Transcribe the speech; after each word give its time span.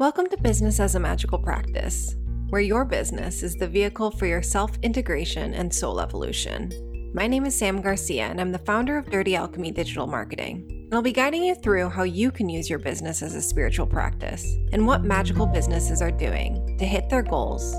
Welcome 0.00 0.28
to 0.28 0.36
Business 0.36 0.78
as 0.78 0.94
a 0.94 1.00
Magical 1.00 1.40
Practice, 1.40 2.14
where 2.50 2.60
your 2.60 2.84
business 2.84 3.42
is 3.42 3.56
the 3.56 3.66
vehicle 3.66 4.12
for 4.12 4.26
your 4.26 4.42
self 4.42 4.78
integration 4.84 5.54
and 5.54 5.74
soul 5.74 5.98
evolution. 5.98 7.10
My 7.12 7.26
name 7.26 7.44
is 7.44 7.58
Sam 7.58 7.82
Garcia, 7.82 8.26
and 8.26 8.40
I'm 8.40 8.52
the 8.52 8.60
founder 8.60 8.96
of 8.96 9.10
Dirty 9.10 9.34
Alchemy 9.34 9.72
Digital 9.72 10.06
Marketing. 10.06 10.64
And 10.70 10.94
I'll 10.94 11.02
be 11.02 11.10
guiding 11.10 11.42
you 11.42 11.56
through 11.56 11.88
how 11.88 12.04
you 12.04 12.30
can 12.30 12.48
use 12.48 12.70
your 12.70 12.78
business 12.78 13.22
as 13.22 13.34
a 13.34 13.42
spiritual 13.42 13.88
practice 13.88 14.46
and 14.72 14.86
what 14.86 15.02
magical 15.02 15.46
businesses 15.46 16.00
are 16.00 16.12
doing 16.12 16.76
to 16.78 16.86
hit 16.86 17.10
their 17.10 17.24
goals 17.24 17.74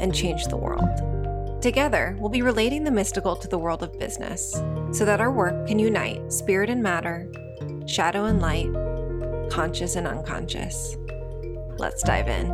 and 0.00 0.12
change 0.12 0.46
the 0.46 0.56
world. 0.56 1.62
Together, 1.62 2.16
we'll 2.18 2.28
be 2.28 2.42
relating 2.42 2.82
the 2.82 2.90
mystical 2.90 3.36
to 3.36 3.46
the 3.46 3.56
world 3.56 3.84
of 3.84 3.96
business 4.00 4.50
so 4.90 5.04
that 5.04 5.20
our 5.20 5.30
work 5.30 5.68
can 5.68 5.78
unite 5.78 6.32
spirit 6.32 6.70
and 6.70 6.82
matter, 6.82 7.30
shadow 7.86 8.24
and 8.24 8.42
light, 8.42 8.72
conscious 9.48 9.94
and 9.94 10.08
unconscious. 10.08 10.96
Let's 11.82 12.04
dive 12.04 12.28
in. 12.28 12.46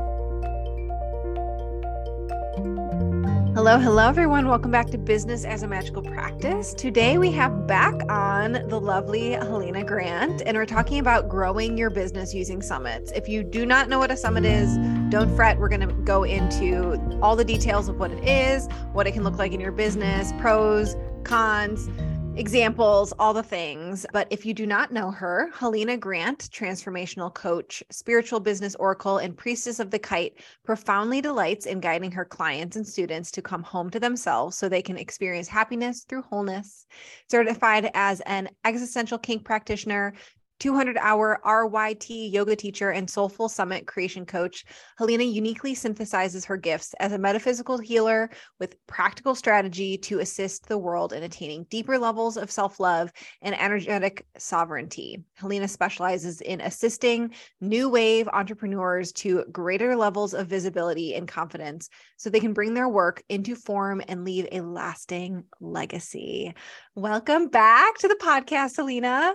Hello, 3.55 3.77
hello, 3.79 4.09
everyone. 4.09 4.49
Welcome 4.49 4.71
back 4.71 4.87
to 4.87 4.97
Business 4.97 5.45
as 5.45 5.63
a 5.63 5.69
Magical 5.69 6.01
Practice. 6.01 6.73
Today 6.73 7.19
we 7.19 7.31
have 7.33 7.67
back 7.67 7.93
on 8.09 8.53
the 8.53 8.81
lovely 8.81 9.33
Helena 9.33 9.85
Grant, 9.85 10.41
and 10.47 10.57
we're 10.57 10.65
talking 10.65 10.99
about 10.99 11.29
growing 11.29 11.77
your 11.77 11.91
business 11.91 12.33
using 12.33 12.63
summits. 12.63 13.13
If 13.13 13.29
you 13.29 13.45
do 13.45 13.67
not 13.67 13.91
know 13.91 13.99
what 13.99 14.11
a 14.11 14.17
summit 14.17 14.47
is, 14.47 14.79
don't 15.11 15.37
fret. 15.37 15.59
We're 15.59 15.69
going 15.69 15.87
to 15.87 15.95
go 16.05 16.25
into 16.25 16.99
all 17.21 17.37
the 17.37 17.45
details 17.45 17.91
of 17.91 17.99
what 17.99 18.11
it 18.11 18.27
is, 18.27 18.67
what 18.95 19.07
it 19.07 19.13
can 19.13 19.25
look 19.25 19.37
like 19.37 19.53
in 19.53 19.61
your 19.61 19.73
business, 19.73 20.33
pros, 20.41 20.97
cons 21.25 21.91
examples, 22.39 23.13
all 23.19 23.35
the 23.35 23.43
things. 23.43 24.07
But 24.13 24.29
if 24.31 24.47
you 24.47 24.55
do 24.55 24.65
not 24.65 24.93
know 24.93 25.11
her, 25.11 25.51
Helena 25.53 25.97
Grant, 25.97 26.49
transformational 26.53 27.35
coach, 27.35 27.83
spiritual 27.91 28.39
business 28.39 28.77
oracle, 28.77 29.19
and 29.19 29.37
priestess 29.37 29.81
of 29.81 29.91
the 29.91 29.99
kite, 29.99 30.41
profoundly 30.65 31.21
delights 31.21 31.67
in 31.67 31.81
guiding 31.81 32.13
her 32.13 32.25
clients 32.25 32.77
and 32.77 32.87
students 32.87 33.33
to 33.33 33.43
come 33.43 33.65
home 33.65 33.91
to 33.91 33.99
themselves 33.99 34.57
so 34.57 34.69
they 34.69 34.81
can 34.81 34.97
experience 34.97 35.49
happiness 35.49 36.05
through 36.05 36.23
wholeness. 36.23 36.87
Certified 37.29 37.91
as 37.95 38.21
an 38.21 38.49
existential 38.65 39.19
kink 39.19 39.45
practitioner, 39.45 40.15
200 40.59 40.97
hour 40.99 41.41
RYT 41.45 42.33
yoga 42.33 42.57
teacher 42.57 42.91
and 42.91 43.09
Soulful 43.09 43.49
Summit 43.49 43.87
creation 43.87 44.27
coach, 44.27 44.65
Helena 44.97 45.25
uniquely 45.25 45.75
synthesizes 45.75 46.45
her 46.47 46.57
gifts 46.57 46.95
as 47.01 47.13
a 47.13 47.19
metaphysical 47.19 47.79
healer 47.79 48.31
with 48.59 48.77
practical 48.87 49.35
strategy 49.35 49.97
to 49.99 50.19
assist 50.19 50.67
the 50.67 50.79
world 50.79 51.13
in 51.13 51.23
attaining 51.23 51.65
deeper 51.71 51.99
levels 51.99 52.37
of 52.37 52.51
self 52.51 52.81
love 52.81 53.13
and 53.43 53.59
energetic 53.61 54.27
sovereignty. 54.37 55.23
Helena 55.35 55.69
specializes 55.69 56.41
in 56.41 56.61
assisting 56.61 57.35
new 57.61 57.89
wave 57.89 58.29
entrepreneurs 58.29 59.13
to 59.13 59.45
greater 59.53 59.97
levels 59.97 60.35
of 60.35 60.49
visibility 60.49 61.15
and 61.15 61.29
confidence 61.29 61.89
so 62.17 62.31
they 62.31 62.41
can 62.41 62.53
bring 62.53 62.75
their 62.75 62.89
work 62.89 63.23
into 63.29 63.55
form 63.55 64.03
and 64.09 64.25
leave 64.25 64.47
a 64.51 64.61
lasting 64.61 65.45
legacy. 65.61 66.55
Welcome 66.95 67.49
back 67.49 67.99
to 67.99 68.09
the 68.09 68.19
podcast, 68.21 68.77
Helena. 68.77 69.35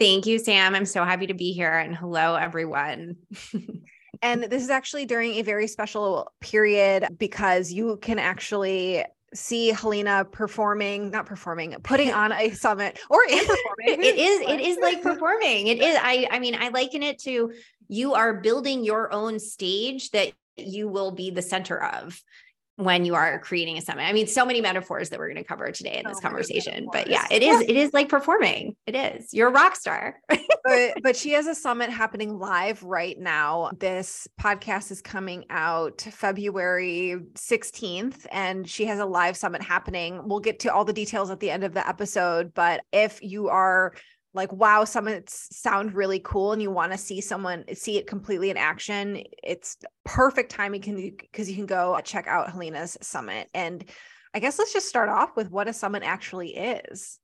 Thank 0.00 0.24
you, 0.24 0.38
Sam. 0.38 0.74
I'm 0.74 0.86
so 0.86 1.04
happy 1.04 1.26
to 1.26 1.34
be 1.34 1.52
here. 1.52 1.74
And 1.74 1.94
hello, 1.94 2.34
everyone. 2.34 3.16
and 4.22 4.44
this 4.44 4.62
is 4.62 4.70
actually 4.70 5.04
during 5.04 5.32
a 5.34 5.42
very 5.42 5.66
special 5.66 6.32
period 6.40 7.06
because 7.18 7.70
you 7.70 7.98
can 7.98 8.18
actually 8.18 9.04
see 9.34 9.68
Helena 9.68 10.24
performing, 10.24 11.10
not 11.10 11.26
performing, 11.26 11.76
putting 11.82 12.10
on 12.14 12.32
a 12.32 12.50
summit 12.52 12.98
or 13.10 13.20
in 13.28 13.40
performing. 13.40 14.02
it 14.02 14.16
is, 14.16 14.40
it 14.40 14.60
is 14.60 14.78
like 14.80 15.02
performing. 15.02 15.66
It 15.66 15.82
is. 15.82 15.98
I 16.00 16.26
I 16.30 16.38
mean, 16.38 16.56
I 16.58 16.68
liken 16.68 17.02
it 17.02 17.18
to 17.24 17.52
you 17.88 18.14
are 18.14 18.40
building 18.40 18.82
your 18.82 19.12
own 19.12 19.38
stage 19.38 20.12
that 20.12 20.32
you 20.56 20.88
will 20.88 21.10
be 21.10 21.30
the 21.30 21.42
center 21.42 21.82
of 21.82 22.22
when 22.80 23.04
you 23.04 23.14
are 23.14 23.38
creating 23.40 23.76
a 23.76 23.82
summit. 23.82 24.02
I 24.02 24.12
mean, 24.12 24.26
so 24.26 24.46
many 24.46 24.60
metaphors 24.60 25.10
that 25.10 25.18
we're 25.18 25.28
going 25.28 25.36
to 25.36 25.44
cover 25.44 25.70
today 25.70 26.00
in 26.02 26.08
this 26.08 26.18
conversation. 26.20 26.88
But 26.90 27.08
yeah, 27.08 27.26
it 27.30 27.42
is 27.42 27.60
it 27.60 27.76
is 27.76 27.92
like 27.92 28.08
performing. 28.08 28.74
It 28.86 28.96
is. 28.96 29.32
You're 29.32 29.48
a 29.48 29.52
rock 29.52 29.76
star. 29.76 30.18
but 30.28 30.94
but 31.02 31.16
she 31.16 31.32
has 31.32 31.46
a 31.46 31.54
summit 31.54 31.90
happening 31.90 32.38
live 32.38 32.82
right 32.82 33.18
now. 33.18 33.70
This 33.78 34.26
podcast 34.40 34.90
is 34.90 35.02
coming 35.02 35.44
out 35.50 36.00
February 36.00 37.16
16th 37.34 38.26
and 38.32 38.68
she 38.68 38.86
has 38.86 38.98
a 38.98 39.06
live 39.06 39.36
summit 39.36 39.62
happening. 39.62 40.20
We'll 40.24 40.40
get 40.40 40.60
to 40.60 40.72
all 40.72 40.84
the 40.84 40.92
details 40.92 41.30
at 41.30 41.40
the 41.40 41.50
end 41.50 41.64
of 41.64 41.74
the 41.74 41.86
episode, 41.86 42.54
but 42.54 42.80
if 42.92 43.22
you 43.22 43.48
are 43.48 43.92
like 44.32 44.52
wow 44.52 44.84
summits 44.84 45.48
sound 45.56 45.94
really 45.94 46.20
cool 46.20 46.52
and 46.52 46.62
you 46.62 46.70
want 46.70 46.92
to 46.92 46.98
see 46.98 47.20
someone 47.20 47.64
see 47.74 47.98
it 47.98 48.06
completely 48.06 48.50
in 48.50 48.56
action 48.56 49.22
it's 49.42 49.76
perfect 50.04 50.50
timing 50.50 50.80
can 50.80 50.96
because 51.16 51.48
you 51.48 51.56
can 51.56 51.66
go 51.66 51.98
check 52.04 52.26
out 52.26 52.50
helena's 52.50 52.96
summit 53.00 53.48
and 53.54 53.84
i 54.34 54.38
guess 54.38 54.58
let's 54.58 54.72
just 54.72 54.88
start 54.88 55.08
off 55.08 55.36
with 55.36 55.50
what 55.50 55.68
a 55.68 55.72
summit 55.72 56.02
actually 56.04 56.56
is 56.56 57.18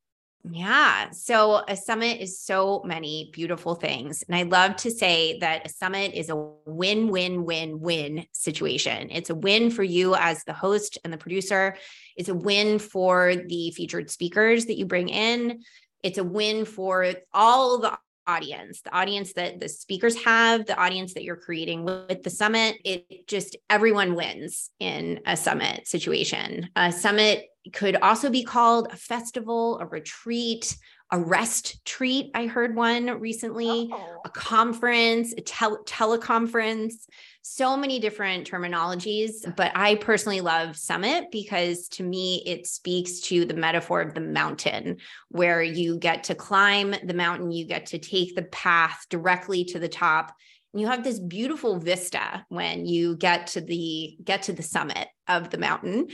yeah. 0.49 1.11
So 1.11 1.65
a 1.67 1.77
summit 1.77 2.21
is 2.21 2.41
so 2.41 2.83
many 2.85 3.31
beautiful 3.33 3.75
things. 3.75 4.23
And 4.23 4.37
I 4.37 4.43
love 4.43 4.77
to 4.77 4.91
say 4.91 5.39
that 5.41 5.67
a 5.67 5.69
summit 5.69 6.15
is 6.15 6.31
a 6.31 6.37
win, 6.37 7.09
win, 7.09 7.45
win, 7.45 7.81
win 7.81 8.27
situation. 8.33 9.09
It's 9.11 9.31
a 9.31 9.35
win 9.35 9.71
for 9.71 9.83
you 9.83 10.15
as 10.15 10.45
the 10.45 10.53
host 10.53 10.99
and 11.03 11.13
the 11.13 11.19
producer. 11.19 11.77
It's 12.17 12.29
a 12.29 12.35
win 12.35 12.79
for 12.79 13.35
the 13.35 13.73
featured 13.73 14.09
speakers 14.09 14.67
that 14.67 14.79
you 14.79 14.87
bring 14.87 15.09
in 15.09 15.63
it's 16.07 16.19
a 16.19 16.25
win 16.25 16.65
for 16.65 17.13
all 17.35 17.79
the 17.79 17.99
audience, 18.29 18.81
the 18.83 18.95
audience 18.95 19.33
that 19.33 19.59
the 19.59 19.69
speakers 19.69 20.15
have, 20.23 20.65
the 20.65 20.79
audience 20.79 21.15
that 21.15 21.25
you're 21.25 21.35
creating 21.37 21.85
with 21.85 22.23
the 22.23 22.31
summit. 22.31 22.77
It 22.85 23.27
just 23.27 23.57
everyone 23.69 24.15
wins 24.15 24.71
in 24.79 25.19
a 25.27 25.37
summit 25.37 25.89
situation. 25.89 26.69
A 26.77 26.93
summit 26.93 27.47
could 27.73 27.97
also 27.97 28.31
be 28.31 28.45
called 28.45 28.87
a 28.93 28.97
festival, 28.97 29.81
a 29.81 29.87
retreat, 29.87 30.77
a 31.11 31.21
rest 31.21 31.85
treat. 31.85 32.31
I 32.35 32.47
heard 32.47 32.75
one 32.75 33.07
recently, 33.21 33.91
oh. 33.93 34.21
a 34.25 34.29
conference, 34.29 35.33
a 35.37 35.41
tel- 35.41 35.85
teleconference, 35.85 37.07
so 37.43 37.77
many 37.77 38.01
different 38.01 38.51
terminologies. 38.51 39.55
But 39.55 39.71
I 39.77 39.95
personally 39.97 40.41
love 40.41 40.77
summit 40.77 41.27
because 41.31 41.87
to 41.91 42.03
me, 42.03 42.43
it 42.45 42.67
speaks 42.67 43.21
to 43.21 43.45
the 43.45 43.55
metaphor 43.55 44.01
of 44.01 44.15
the 44.15 44.21
mountain, 44.21 44.97
where 45.29 45.63
you 45.63 45.97
get 45.99 46.25
to 46.25 46.35
climb 46.35 46.95
the 47.05 47.15
mountain, 47.15 47.53
you 47.53 47.67
get 47.67 47.87
to 47.87 47.99
take 47.99 48.35
the 48.35 48.43
path 48.43 49.07
directly 49.09 49.65
to 49.67 49.79
the 49.79 49.89
top 49.89 50.35
you 50.75 50.87
have 50.87 51.05
this 51.05 51.19
beautiful 51.19 51.79
vista 51.79 52.45
when 52.49 52.87
you 52.87 53.17
get 53.17 53.47
to 53.49 53.61
the 53.61 54.17
get 54.23 54.43
to 54.43 54.53
the 54.53 54.63
summit 54.63 55.09
of 55.29 55.51
the 55.51 55.59
mountain. 55.59 56.09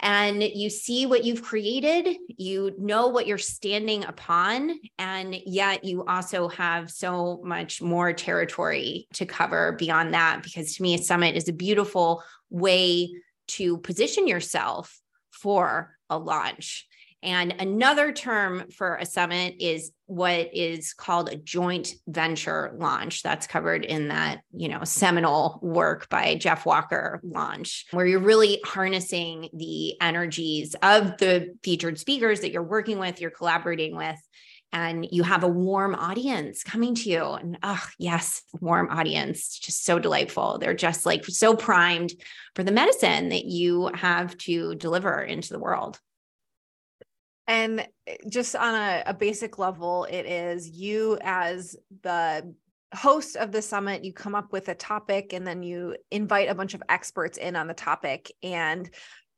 And 0.00 0.42
you 0.42 0.70
see 0.70 1.06
what 1.06 1.24
you've 1.24 1.42
created 1.42 2.16
you 2.28 2.74
know 2.78 3.08
what 3.08 3.26
you're 3.26 3.38
standing 3.38 4.04
upon 4.04 4.78
and 4.98 5.36
yet 5.46 5.84
you 5.84 6.04
also 6.04 6.48
have 6.48 6.90
so 6.90 7.40
much 7.44 7.80
more 7.80 8.12
territory 8.12 9.06
to 9.14 9.26
cover 9.26 9.72
beyond 9.72 10.14
that 10.14 10.42
because 10.42 10.76
to 10.76 10.82
me 10.82 10.94
a 10.94 10.98
summit 10.98 11.36
is 11.36 11.48
a 11.48 11.52
beautiful 11.52 12.22
way 12.50 13.10
to 13.48 13.78
position 13.78 14.26
yourself 14.26 15.00
for 15.30 15.96
a 16.10 16.18
launch 16.18 16.86
and 17.22 17.54
another 17.60 18.12
term 18.12 18.64
for 18.70 18.96
a 18.96 19.06
summit 19.06 19.56
is 19.60 19.92
what 20.06 20.50
is 20.52 20.92
called 20.92 21.28
a 21.28 21.36
joint 21.36 21.94
venture 22.08 22.74
launch. 22.76 23.22
That's 23.22 23.46
covered 23.46 23.84
in 23.84 24.08
that, 24.08 24.40
you 24.52 24.68
know, 24.68 24.82
seminal 24.84 25.60
work 25.62 26.08
by 26.08 26.34
Jeff 26.34 26.66
Walker 26.66 27.20
launch, 27.22 27.86
where 27.92 28.06
you're 28.06 28.18
really 28.18 28.60
harnessing 28.64 29.48
the 29.54 30.00
energies 30.00 30.74
of 30.82 31.16
the 31.18 31.54
featured 31.62 31.98
speakers 31.98 32.40
that 32.40 32.50
you're 32.50 32.62
working 32.62 32.98
with, 32.98 33.20
you're 33.20 33.30
collaborating 33.30 33.96
with, 33.96 34.18
and 34.72 35.06
you 35.10 35.22
have 35.22 35.44
a 35.44 35.48
warm 35.48 35.94
audience 35.94 36.64
coming 36.64 36.94
to 36.96 37.08
you. 37.08 37.24
And 37.24 37.58
oh, 37.62 37.84
yes, 37.98 38.42
warm 38.60 38.88
audience, 38.90 39.58
just 39.58 39.84
so 39.84 39.98
delightful. 39.98 40.58
They're 40.58 40.74
just 40.74 41.06
like 41.06 41.24
so 41.26 41.54
primed 41.54 42.12
for 42.56 42.64
the 42.64 42.72
medicine 42.72 43.28
that 43.28 43.44
you 43.44 43.90
have 43.94 44.36
to 44.38 44.74
deliver 44.74 45.20
into 45.20 45.52
the 45.52 45.60
world. 45.60 46.00
And 47.52 47.86
eh, 48.06 48.16
just 48.30 48.56
on 48.56 48.74
a, 48.74 49.02
a 49.06 49.14
basic 49.14 49.58
level, 49.58 50.04
it 50.10 50.24
is 50.24 50.70
you 50.70 51.18
as 51.22 51.76
the 52.02 52.54
host 52.94 53.36
of 53.36 53.52
the 53.52 53.60
summit, 53.60 54.04
you 54.04 54.12
come 54.14 54.34
up 54.34 54.52
with 54.52 54.68
a 54.68 54.74
topic 54.74 55.34
and 55.34 55.46
then 55.46 55.62
you 55.62 55.96
invite 56.10 56.48
a 56.48 56.54
bunch 56.54 56.72
of 56.72 56.82
experts 56.88 57.36
in 57.36 57.54
on 57.54 57.66
the 57.66 57.74
topic. 57.74 58.32
And 58.42 58.88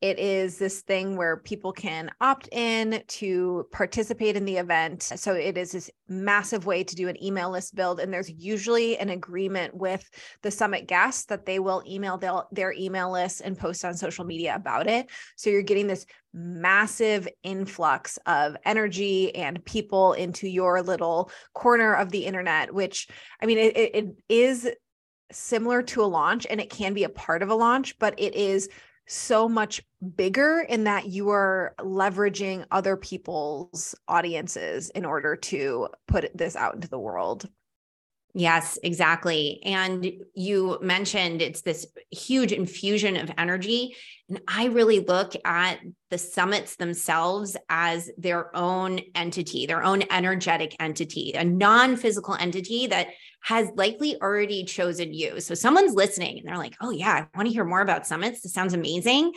it 0.04 0.18
is 0.18 0.58
this 0.58 0.82
thing 0.82 1.16
where 1.16 1.38
people 1.38 1.72
can 1.72 2.10
opt 2.20 2.46
in 2.52 3.02
to 3.08 3.66
participate 3.72 4.36
in 4.36 4.44
the 4.44 4.58
event. 4.58 5.02
So 5.02 5.32
it 5.32 5.56
is 5.56 5.72
this 5.72 5.90
massive 6.08 6.66
way 6.66 6.84
to 6.84 6.94
do 6.94 7.08
an 7.08 7.24
email 7.24 7.48
list 7.48 7.74
build. 7.74 8.00
And 8.00 8.12
there's 8.12 8.30
usually 8.30 8.98
an 8.98 9.08
agreement 9.08 9.74
with 9.74 10.06
the 10.42 10.50
summit 10.50 10.88
guests 10.88 11.24
that 11.26 11.46
they 11.46 11.58
will 11.58 11.82
email 11.88 12.18
their, 12.18 12.42
their 12.52 12.74
email 12.74 13.10
list 13.10 13.40
and 13.40 13.58
post 13.58 13.82
on 13.82 13.94
social 13.94 14.26
media 14.26 14.54
about 14.54 14.88
it. 14.88 15.08
So 15.36 15.48
you're 15.48 15.62
getting 15.62 15.86
this 15.86 16.04
massive 16.34 17.26
influx 17.42 18.18
of 18.26 18.58
energy 18.66 19.34
and 19.34 19.64
people 19.64 20.12
into 20.12 20.46
your 20.46 20.82
little 20.82 21.30
corner 21.54 21.94
of 21.94 22.10
the 22.10 22.26
internet, 22.26 22.74
which 22.74 23.08
I 23.40 23.46
mean, 23.46 23.56
it, 23.56 23.74
it 23.74 24.06
is 24.28 24.68
similar 25.32 25.80
to 25.80 26.02
a 26.02 26.04
launch 26.04 26.46
and 26.50 26.60
it 26.60 26.68
can 26.68 26.92
be 26.92 27.04
a 27.04 27.08
part 27.08 27.42
of 27.42 27.48
a 27.48 27.54
launch, 27.54 27.98
but 27.98 28.14
it 28.18 28.34
is 28.34 28.68
so 29.06 29.48
much 29.48 29.82
bigger 30.16 30.60
in 30.68 30.84
that 30.84 31.06
you 31.08 31.30
are 31.30 31.74
leveraging 31.80 32.64
other 32.70 32.96
people's 32.96 33.94
audiences 34.08 34.90
in 34.90 35.04
order 35.04 35.36
to 35.36 35.88
put 36.06 36.30
this 36.36 36.56
out 36.56 36.74
into 36.74 36.88
the 36.88 36.98
world. 36.98 37.48
Yes, 38.36 38.80
exactly. 38.82 39.60
And 39.64 40.10
you 40.34 40.78
mentioned 40.82 41.40
it's 41.40 41.62
this 41.62 41.86
huge 42.10 42.50
infusion 42.50 43.16
of 43.16 43.30
energy. 43.38 43.94
And 44.28 44.40
I 44.48 44.66
really 44.66 44.98
look 44.98 45.34
at 45.44 45.78
the 46.10 46.18
summits 46.18 46.74
themselves 46.74 47.56
as 47.68 48.10
their 48.18 48.54
own 48.56 49.00
entity, 49.14 49.66
their 49.66 49.84
own 49.84 50.02
energetic 50.10 50.74
entity, 50.80 51.34
a 51.36 51.44
non 51.44 51.94
physical 51.94 52.34
entity 52.34 52.88
that 52.88 53.08
has 53.44 53.68
likely 53.76 54.20
already 54.20 54.64
chosen 54.64 55.14
you. 55.14 55.38
So 55.38 55.54
someone's 55.54 55.94
listening 55.94 56.38
and 56.38 56.48
they're 56.48 56.58
like, 56.58 56.74
oh, 56.80 56.90
yeah, 56.90 57.26
I 57.32 57.36
want 57.38 57.46
to 57.46 57.54
hear 57.54 57.64
more 57.64 57.82
about 57.82 58.04
summits. 58.04 58.40
This 58.40 58.52
sounds 58.52 58.74
amazing 58.74 59.32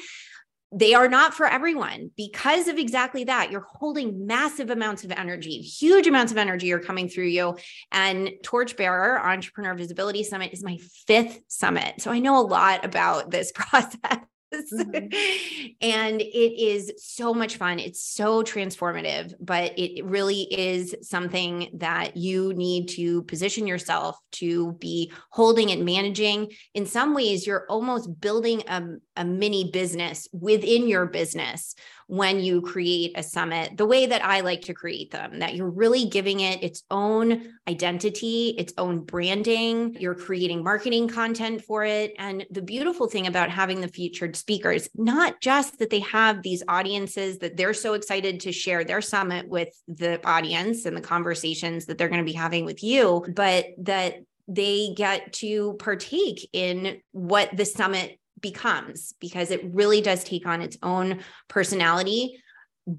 they 0.71 0.93
are 0.93 1.07
not 1.07 1.33
for 1.33 1.45
everyone 1.45 2.11
because 2.17 2.67
of 2.67 2.77
exactly 2.77 3.23
that. 3.25 3.51
You're 3.51 3.65
holding 3.69 4.27
massive 4.27 4.69
amounts 4.69 5.03
of 5.03 5.11
energy, 5.11 5.61
huge 5.61 6.07
amounts 6.07 6.31
of 6.31 6.37
energy 6.37 6.71
are 6.73 6.79
coming 6.79 7.07
through 7.07 7.27
you. 7.27 7.57
And 7.91 8.31
Torchbearer 8.43 9.19
Entrepreneur 9.19 9.75
Visibility 9.75 10.23
Summit 10.23 10.53
is 10.53 10.63
my 10.63 10.77
fifth 11.07 11.39
summit. 11.47 12.01
So 12.01 12.11
I 12.11 12.19
know 12.19 12.39
a 12.39 12.45
lot 12.45 12.83
about 12.83 13.31
this 13.31 13.51
process. 13.55 14.19
Mm-hmm. 14.53 15.67
and 15.81 16.21
it 16.21 16.61
is 16.61 16.93
so 16.97 17.33
much 17.33 17.57
fun. 17.57 17.79
It's 17.79 18.03
so 18.03 18.43
transformative, 18.43 19.33
but 19.39 19.77
it 19.77 20.05
really 20.05 20.41
is 20.41 20.95
something 21.01 21.69
that 21.75 22.15
you 22.17 22.53
need 22.53 22.87
to 22.89 23.23
position 23.23 23.67
yourself 23.67 24.17
to 24.33 24.73
be 24.73 25.11
holding 25.31 25.71
and 25.71 25.85
managing. 25.85 26.51
In 26.73 26.85
some 26.85 27.13
ways, 27.13 27.45
you're 27.45 27.65
almost 27.69 28.19
building 28.19 28.63
a, 28.67 28.83
a 29.15 29.25
mini 29.25 29.71
business 29.71 30.27
within 30.31 30.87
your 30.87 31.05
business 31.05 31.75
when 32.07 32.39
you 32.39 32.61
create 32.61 33.11
a 33.17 33.23
summit 33.23 33.75
the 33.75 33.85
way 33.85 34.05
that 34.05 34.23
I 34.23 34.39
like 34.39 34.61
to 34.63 34.73
create 34.73 35.11
them, 35.11 35.39
that 35.39 35.55
you're 35.55 35.69
really 35.69 36.05
giving 36.05 36.39
it 36.39 36.63
its 36.63 36.83
own 36.89 37.53
identity, 37.67 38.55
its 38.57 38.73
own 38.77 39.01
branding. 39.01 39.95
You're 39.99 40.15
creating 40.15 40.63
marketing 40.63 41.09
content 41.09 41.63
for 41.63 41.83
it. 41.83 42.13
And 42.17 42.45
the 42.49 42.61
beautiful 42.61 43.07
thing 43.07 43.27
about 43.27 43.49
having 43.49 43.81
the 43.81 43.89
featured 43.89 44.37
speakers, 44.37 44.89
not 44.95 45.41
just 45.41 45.79
that 45.79 45.89
they 45.89 45.99
have 45.99 46.41
these 46.41 46.63
audiences 46.67 47.39
that 47.39 47.57
they're 47.57 47.73
so 47.73 47.93
excited 47.93 48.39
to 48.41 48.53
share 48.53 48.85
their 48.85 49.01
summit 49.01 49.47
with 49.49 49.69
the 49.87 50.25
audience 50.25 50.85
and 50.85 50.95
the 50.95 51.01
conversations 51.01 51.85
that 51.85 51.97
they're 51.97 52.09
going 52.09 52.25
to 52.25 52.31
be 52.31 52.37
having 52.37 52.63
with 52.63 52.83
you, 52.83 53.25
but 53.35 53.65
that 53.79 54.15
they 54.47 54.93
get 54.95 55.33
to 55.33 55.73
partake 55.73 56.49
in 56.53 57.01
what 57.11 57.49
the 57.55 57.65
summit 57.65 58.17
becomes 58.39 59.13
because 59.19 59.51
it 59.51 59.61
really 59.73 60.01
does 60.01 60.23
take 60.23 60.45
on 60.45 60.61
its 60.61 60.77
own 60.83 61.19
personality 61.47 62.41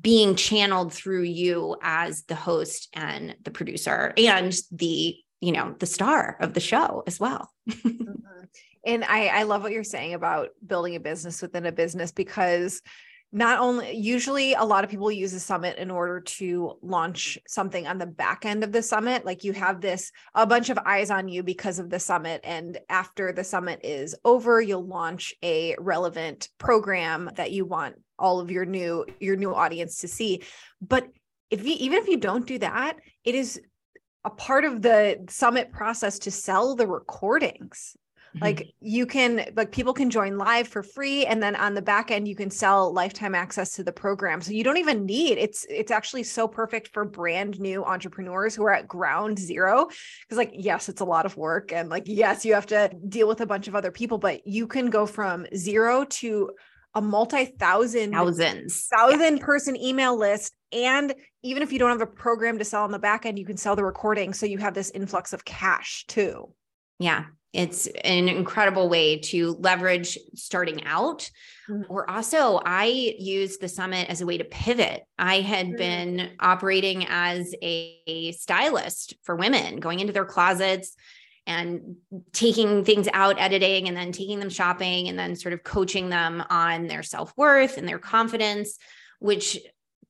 being 0.01 0.35
channeled 0.35 0.93
through 0.93 1.23
you 1.23 1.77
as 1.83 2.25
the 2.25 2.35
host 2.35 2.89
and 2.93 3.35
the 3.45 3.51
producer 3.51 4.13
and 4.19 4.61
the 4.73 5.17
you 5.41 5.53
know 5.53 5.75
the 5.79 5.87
star 5.87 6.37
of 6.41 6.53
the 6.53 6.61
show 6.61 7.03
as 7.07 7.19
well 7.19 7.51
mm-hmm. 7.71 8.13
and 8.85 9.05
i 9.05 9.29
i 9.29 9.43
love 9.45 9.63
what 9.63 9.73
you're 9.73 9.85
saying 9.85 10.13
about 10.13 10.51
building 10.67 10.95
a 10.95 11.01
business 11.01 11.41
within 11.41 11.65
a 11.65 11.73
business 11.73 12.13
because 12.13 12.83
not 13.31 13.59
only 13.59 13.95
usually 13.95 14.55
a 14.55 14.65
lot 14.65 14.85
of 14.85 14.91
people 14.91 15.11
use 15.11 15.35
a 15.35 15.41
summit 15.41 15.77
in 15.77 15.91
order 15.91 16.21
to 16.21 16.79
launch 16.81 17.39
something 17.47 17.87
on 17.87 17.99
the 17.99 18.07
back 18.07 18.47
end 18.47 18.65
of 18.65 18.73
the 18.73 18.83
summit 18.83 19.25
like 19.25 19.45
you 19.45 19.53
have 19.53 19.81
this 19.81 20.11
a 20.35 20.47
bunch 20.47 20.71
of 20.71 20.79
eyes 20.87 21.11
on 21.11 21.29
you 21.29 21.43
because 21.43 21.79
of 21.79 21.91
the 21.91 22.01
summit 22.01 22.41
and 22.45 22.79
after 22.89 23.33
the 23.33 23.45
summit 23.45 23.81
is 23.85 24.15
over 24.25 24.61
you'll 24.61 24.87
launch 24.87 25.35
a 25.43 25.77
relevant 25.79 26.49
program 26.59 27.31
that 27.37 27.53
you 27.53 27.65
want 27.65 27.97
all 28.19 28.41
of 28.41 28.51
your 28.51 28.65
new 28.65 29.05
your 29.21 29.37
new 29.37 29.55
audience 29.55 29.99
to 29.99 30.09
see 30.09 30.43
but 30.81 31.07
if 31.51 31.67
you 31.67 31.77
even 31.79 31.99
if 31.99 32.09
you 32.09 32.17
don't 32.17 32.47
do 32.47 32.59
that 32.59 32.97
it 33.25 33.35
is 33.35 33.61
a 34.25 34.31
part 34.31 34.65
of 34.65 34.83
the 34.83 35.25
summit 35.29 35.73
process 35.73 36.19
to 36.21 36.31
sell 36.31 36.75
the 36.75 36.87
recordings. 36.87 37.97
Like 38.41 38.75
you 38.81 39.07
can 39.07 39.51
like 39.57 39.73
people 39.73 39.93
can 39.93 40.11
join 40.11 40.39
live 40.39 40.69
for 40.69 40.83
free 40.83 41.27
and 41.27 41.43
then 41.43 41.57
on 41.57 41.75
the 41.75 41.83
back 41.83 42.11
end 42.11 42.29
you 42.29 42.37
can 42.37 42.51
sell 42.51 42.93
lifetime 42.93 43.35
access 43.35 43.73
to 43.77 43.85
the 43.85 43.93
program. 43.93 44.41
So 44.41 44.53
you 44.53 44.65
don't 44.65 44.79
even 44.79 45.07
need 45.07 45.39
it's 45.39 45.67
it's 45.69 45.91
actually 45.91 46.23
so 46.23 46.49
perfect 46.49 46.89
for 46.89 47.05
brand 47.05 47.61
new 47.61 47.85
entrepreneurs 47.85 48.55
who 48.55 48.65
are 48.65 48.73
at 48.73 48.89
ground 48.89 49.39
zero 49.39 49.89
because 50.23 50.39
like 50.39 50.53
yes, 50.55 50.89
it's 50.89 51.01
a 51.01 51.07
lot 51.07 51.27
of 51.27 51.37
work 51.37 51.73
and 51.73 51.89
like 51.89 52.05
yes, 52.07 52.45
you 52.45 52.55
have 52.55 52.67
to 52.67 52.91
deal 53.09 53.29
with 53.29 53.41
a 53.41 53.47
bunch 53.47 53.69
of 53.69 53.75
other 53.75 53.91
people 53.91 54.19
but 54.19 54.47
you 54.47 54.67
can 54.67 54.91
go 54.91 55.07
from 55.07 55.47
zero 55.55 56.05
to 56.05 56.51
a 56.95 57.01
multi-thousand 57.01 58.13
thousands 58.13 58.87
thousand 58.87 59.37
yeah. 59.37 59.45
person 59.45 59.77
email 59.77 60.19
list 60.19 60.55
and 60.73 61.15
even 61.43 61.63
if 61.63 61.73
you 61.73 61.79
don't 61.79 61.91
have 61.91 62.01
a 62.01 62.07
program 62.07 62.59
to 62.59 62.65
sell 62.65 62.83
on 62.83 62.91
the 62.91 62.99
back 62.99 63.27
end 63.27 63.39
you 63.39 63.45
can 63.45 63.57
sell 63.57 63.77
the 63.77 63.85
recording 63.85 64.33
so 64.33 64.47
you 64.47 64.59
have 64.59 64.75
this 64.75 64.91
influx 64.91 65.33
of 65.33 65.45
cash 65.45 66.05
too 66.09 66.53
yeah 66.99 67.25
it's 67.53 67.87
an 67.87 68.29
incredible 68.29 68.89
way 68.89 69.19
to 69.19 69.57
leverage 69.61 70.19
starting 70.35 70.85
out. 70.85 71.31
Mm-hmm. 71.69 71.91
Or 71.91 72.09
also, 72.09 72.61
I 72.65 73.15
use 73.19 73.59
the 73.59 73.69
summit 73.69 74.09
as 74.11 74.21
a 74.21 74.27
way 74.27 74.39
to 74.39 74.45
pivot. 74.45 75.05
I 75.19 75.41
had 75.41 75.67
mm-hmm. 75.67 75.77
been 75.77 76.31
operating 76.41 77.07
as 77.09 77.55
a, 77.63 78.01
a 78.07 78.33
stylist 78.33 79.15
for 79.23 79.35
women, 79.35 79.81
going 79.81 80.01
into 80.01 80.13
their 80.13 80.25
closets 80.25 80.95
and 81.47 81.97
taking 82.33 82.85
things 82.85 83.09
out, 83.15 83.41
editing, 83.41 83.89
and 83.89 83.97
then 83.97 84.13
taking 84.13 84.39
them 84.39 84.51
shopping, 84.51 85.09
and 85.09 85.19
then 85.19 85.35
sort 85.35 85.55
of 85.55 85.65
coaching 85.65 86.11
them 86.11 86.45
on 86.51 86.87
their 86.87 87.03
self 87.03 87.33
worth 87.37 87.79
and 87.79 87.89
their 87.89 87.99
confidence, 87.99 88.79
which 89.19 89.59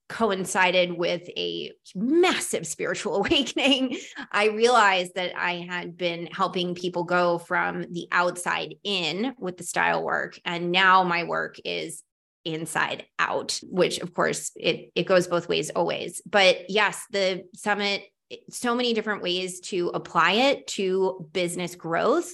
coincided 0.09 0.93
with 0.93 1.29
a 1.37 1.73
massive 1.95 2.67
spiritual 2.67 3.17
awakening, 3.25 3.99
I 4.33 4.49
realized 4.49 5.15
that 5.15 5.39
I 5.39 5.67
had 5.69 5.97
been 5.97 6.27
helping 6.27 6.75
people 6.75 7.05
go 7.05 7.39
from 7.39 7.87
the 7.93 8.09
outside 8.11 8.77
in 8.85 9.35
with 9.39 9.57
the 9.57 9.65
style 9.65 10.03
work. 10.03 10.39
And 10.45 10.73
now 10.73 11.05
my 11.05 11.25
work 11.25 11.57
is 11.65 12.03
inside 12.45 13.05
out, 13.19 13.61
which 13.65 13.99
of 13.99 14.15
course 14.15 14.53
it, 14.57 14.91
it 14.95 15.05
goes 15.05 15.27
both 15.27 15.49
ways 15.49 15.71
always. 15.71 16.23
But 16.25 16.71
yes, 16.71 17.05
the 17.11 17.45
summit, 17.55 18.03
so 18.51 18.75
many 18.75 18.95
different 18.95 19.23
ways 19.23 19.61
to 19.61 19.89
apply 19.89 20.33
it 20.33 20.67
to 20.69 21.29
business 21.33 21.75
growth. 21.75 22.31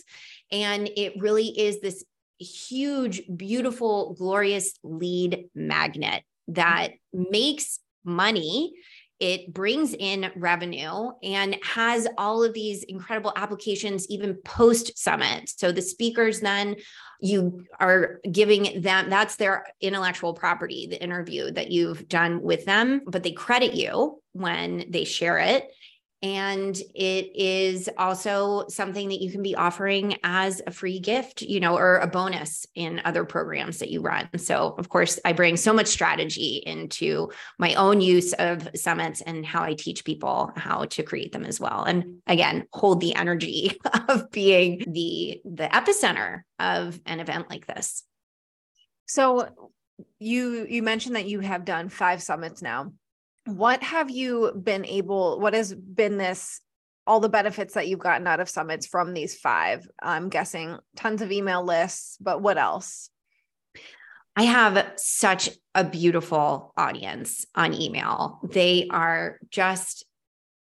And 0.50 0.88
it 0.96 1.14
really 1.20 1.48
is 1.48 1.80
this 1.80 2.04
huge, 2.38 3.22
beautiful, 3.34 4.14
glorious 4.14 4.72
lead 4.82 5.46
magnet 5.54 6.22
that 6.48 6.92
makes 7.12 7.78
money 8.04 8.72
it 9.20 9.54
brings 9.54 9.94
in 9.94 10.30
revenue 10.34 11.10
and 11.22 11.56
has 11.62 12.08
all 12.18 12.42
of 12.42 12.52
these 12.52 12.82
incredible 12.82 13.32
applications 13.36 14.06
even 14.08 14.34
post 14.44 14.98
summit 14.98 15.48
so 15.48 15.70
the 15.70 15.80
speakers 15.80 16.40
then 16.40 16.74
you 17.20 17.64
are 17.78 18.20
giving 18.30 18.82
them 18.82 19.08
that's 19.08 19.36
their 19.36 19.66
intellectual 19.80 20.34
property 20.34 20.88
the 20.90 21.02
interview 21.02 21.50
that 21.50 21.70
you've 21.70 22.08
done 22.08 22.42
with 22.42 22.64
them 22.64 23.02
but 23.06 23.22
they 23.22 23.32
credit 23.32 23.74
you 23.74 24.20
when 24.32 24.84
they 24.90 25.04
share 25.04 25.38
it 25.38 25.70
and 26.22 26.74
it 26.94 27.36
is 27.36 27.90
also 27.98 28.66
something 28.68 29.10
that 29.10 29.20
you 29.20 29.30
can 29.30 29.42
be 29.42 29.54
offering 29.54 30.16
as 30.24 30.62
a 30.66 30.70
free 30.70 30.98
gift, 30.98 31.42
you 31.42 31.60
know, 31.60 31.76
or 31.76 31.98
a 31.98 32.06
bonus 32.06 32.66
in 32.74 33.02
other 33.04 33.24
programs 33.24 33.78
that 33.78 33.90
you 33.90 34.00
run. 34.00 34.28
So, 34.38 34.74
of 34.78 34.88
course, 34.88 35.18
I 35.24 35.34
bring 35.34 35.58
so 35.58 35.74
much 35.74 35.86
strategy 35.86 36.62
into 36.64 37.30
my 37.58 37.74
own 37.74 38.00
use 38.00 38.32
of 38.32 38.68
summits 38.74 39.20
and 39.20 39.44
how 39.44 39.62
I 39.62 39.74
teach 39.74 40.04
people 40.04 40.50
how 40.56 40.86
to 40.86 41.02
create 41.02 41.32
them 41.32 41.44
as 41.44 41.60
well. 41.60 41.84
And 41.84 42.22
again, 42.26 42.66
hold 42.72 43.00
the 43.00 43.14
energy 43.14 43.78
of 44.08 44.30
being 44.30 44.82
the 44.86 45.42
the 45.44 45.68
epicenter 45.68 46.42
of 46.58 46.98
an 47.04 47.20
event 47.20 47.50
like 47.50 47.66
this. 47.66 48.02
So, 49.06 49.48
you 50.18 50.66
you 50.68 50.82
mentioned 50.82 51.16
that 51.16 51.26
you 51.26 51.40
have 51.40 51.66
done 51.66 51.90
5 51.90 52.22
summits 52.22 52.62
now 52.62 52.92
what 53.46 53.82
have 53.82 54.10
you 54.10 54.52
been 54.62 54.84
able 54.84 55.40
what 55.40 55.54
has 55.54 55.74
been 55.74 56.16
this 56.16 56.60
all 57.06 57.20
the 57.20 57.28
benefits 57.28 57.74
that 57.74 57.86
you've 57.86 57.98
gotten 57.98 58.26
out 58.26 58.40
of 58.40 58.48
summits 58.48 58.86
from 58.86 59.12
these 59.12 59.34
five? 59.34 59.86
I'm 60.02 60.30
guessing 60.30 60.78
tons 60.96 61.22
of 61.22 61.30
email 61.32 61.64
lists 61.64 62.16
but 62.20 62.40
what 62.40 62.58
else? 62.58 63.10
I 64.36 64.44
have 64.44 64.92
such 64.96 65.50
a 65.74 65.84
beautiful 65.84 66.72
audience 66.76 67.46
on 67.54 67.72
email. 67.72 68.40
They 68.42 68.88
are 68.90 69.38
just 69.50 70.04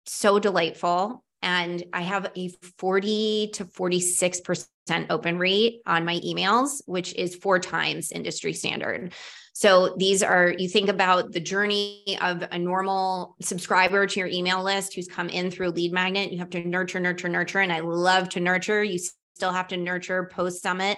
so 0.05 0.39
delightful. 0.39 1.24
And 1.41 1.84
i 1.94 2.01
have 2.01 2.32
a 2.36 2.50
40 2.79 3.51
to 3.53 3.65
46% 3.65 4.67
open 5.10 5.38
rate 5.38 5.82
on 5.86 6.05
my 6.05 6.20
emails 6.20 6.82
which 6.86 7.13
is 7.15 7.36
four 7.36 7.60
times 7.60 8.12
industry 8.12 8.53
standard 8.53 9.13
so 9.58 9.96
these 9.96 10.22
are, 10.22 10.54
you 10.58 10.68
think 10.68 10.90
about 10.90 11.32
the 11.32 11.40
journey 11.40 12.18
of 12.20 12.44
a 12.52 12.60
normal 12.60 13.38
subscriber 13.42 14.06
to 14.06 14.20
your 14.20 14.28
email 14.28 14.62
list 14.62 14.94
who's 14.94 15.08
come 15.08 15.30
in 15.30 15.50
through 15.50 15.70
lead 15.70 15.94
magnet. 15.94 16.34
You 16.34 16.40
have 16.40 16.50
to 16.50 16.68
nurture, 16.68 17.00
nurture, 17.00 17.30
nurture. 17.30 17.62
And 17.62 17.72
I 17.72 17.80
love 17.80 18.28
to 18.30 18.42
nurture. 18.42 18.84
You 18.84 19.00
still 19.34 19.54
have 19.54 19.70
to 19.70 19.78
nurture 19.78 20.30
post 20.34 20.62
summit 20.62 20.98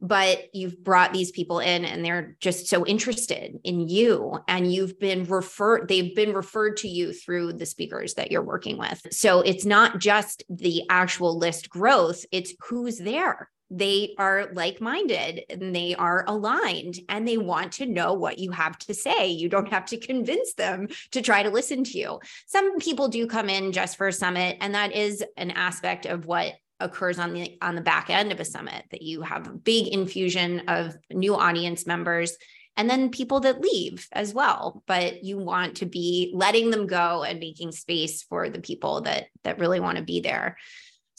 but 0.00 0.44
you've 0.52 0.84
brought 0.84 1.12
these 1.12 1.32
people 1.32 1.58
in 1.58 1.84
and 1.84 2.04
they're 2.04 2.36
just 2.38 2.68
so 2.68 2.86
interested 2.86 3.58
in 3.64 3.88
you 3.88 4.38
and 4.46 4.72
you've 4.72 4.98
been 5.00 5.24
referred 5.24 5.88
they've 5.88 6.14
been 6.14 6.32
referred 6.32 6.76
to 6.76 6.88
you 6.88 7.12
through 7.12 7.52
the 7.52 7.66
speakers 7.66 8.14
that 8.14 8.30
you're 8.30 8.40
working 8.40 8.78
with 8.78 9.04
so 9.10 9.40
it's 9.40 9.64
not 9.64 9.98
just 9.98 10.44
the 10.48 10.82
actual 10.88 11.36
list 11.36 11.68
growth 11.68 12.24
it's 12.30 12.54
who's 12.68 12.98
there 12.98 13.50
they 13.70 14.14
are 14.18 14.50
like 14.54 14.80
minded 14.80 15.42
and 15.50 15.74
they 15.74 15.94
are 15.94 16.24
aligned 16.26 16.98
and 17.08 17.28
they 17.28 17.36
want 17.36 17.72
to 17.72 17.86
know 17.86 18.14
what 18.14 18.38
you 18.38 18.50
have 18.50 18.78
to 18.78 18.94
say. 18.94 19.28
You 19.28 19.48
don't 19.48 19.72
have 19.72 19.84
to 19.86 19.98
convince 19.98 20.54
them 20.54 20.88
to 21.12 21.20
try 21.20 21.42
to 21.42 21.50
listen 21.50 21.84
to 21.84 21.98
you. 21.98 22.20
Some 22.46 22.78
people 22.78 23.08
do 23.08 23.26
come 23.26 23.50
in 23.50 23.72
just 23.72 23.96
for 23.96 24.08
a 24.08 24.12
summit, 24.12 24.56
and 24.60 24.74
that 24.74 24.92
is 24.92 25.22
an 25.36 25.50
aspect 25.50 26.06
of 26.06 26.26
what 26.26 26.54
occurs 26.80 27.18
on 27.18 27.34
the 27.34 27.58
on 27.60 27.74
the 27.74 27.80
back 27.80 28.08
end 28.08 28.32
of 28.32 28.40
a 28.40 28.44
summit 28.44 28.84
that 28.90 29.02
you 29.02 29.22
have 29.22 29.48
a 29.48 29.52
big 29.52 29.88
infusion 29.88 30.60
of 30.68 30.96
new 31.10 31.34
audience 31.34 31.86
members 31.86 32.36
and 32.76 32.88
then 32.88 33.10
people 33.10 33.40
that 33.40 33.60
leave 33.60 34.06
as 34.12 34.32
well 34.32 34.84
but 34.86 35.24
you 35.24 35.38
want 35.38 35.78
to 35.78 35.86
be 35.86 36.30
letting 36.34 36.70
them 36.70 36.86
go 36.86 37.24
and 37.24 37.40
making 37.40 37.72
space 37.72 38.22
for 38.22 38.48
the 38.48 38.60
people 38.60 39.00
that 39.00 39.26
that 39.42 39.58
really 39.58 39.80
want 39.80 39.98
to 39.98 40.04
be 40.04 40.20
there 40.20 40.56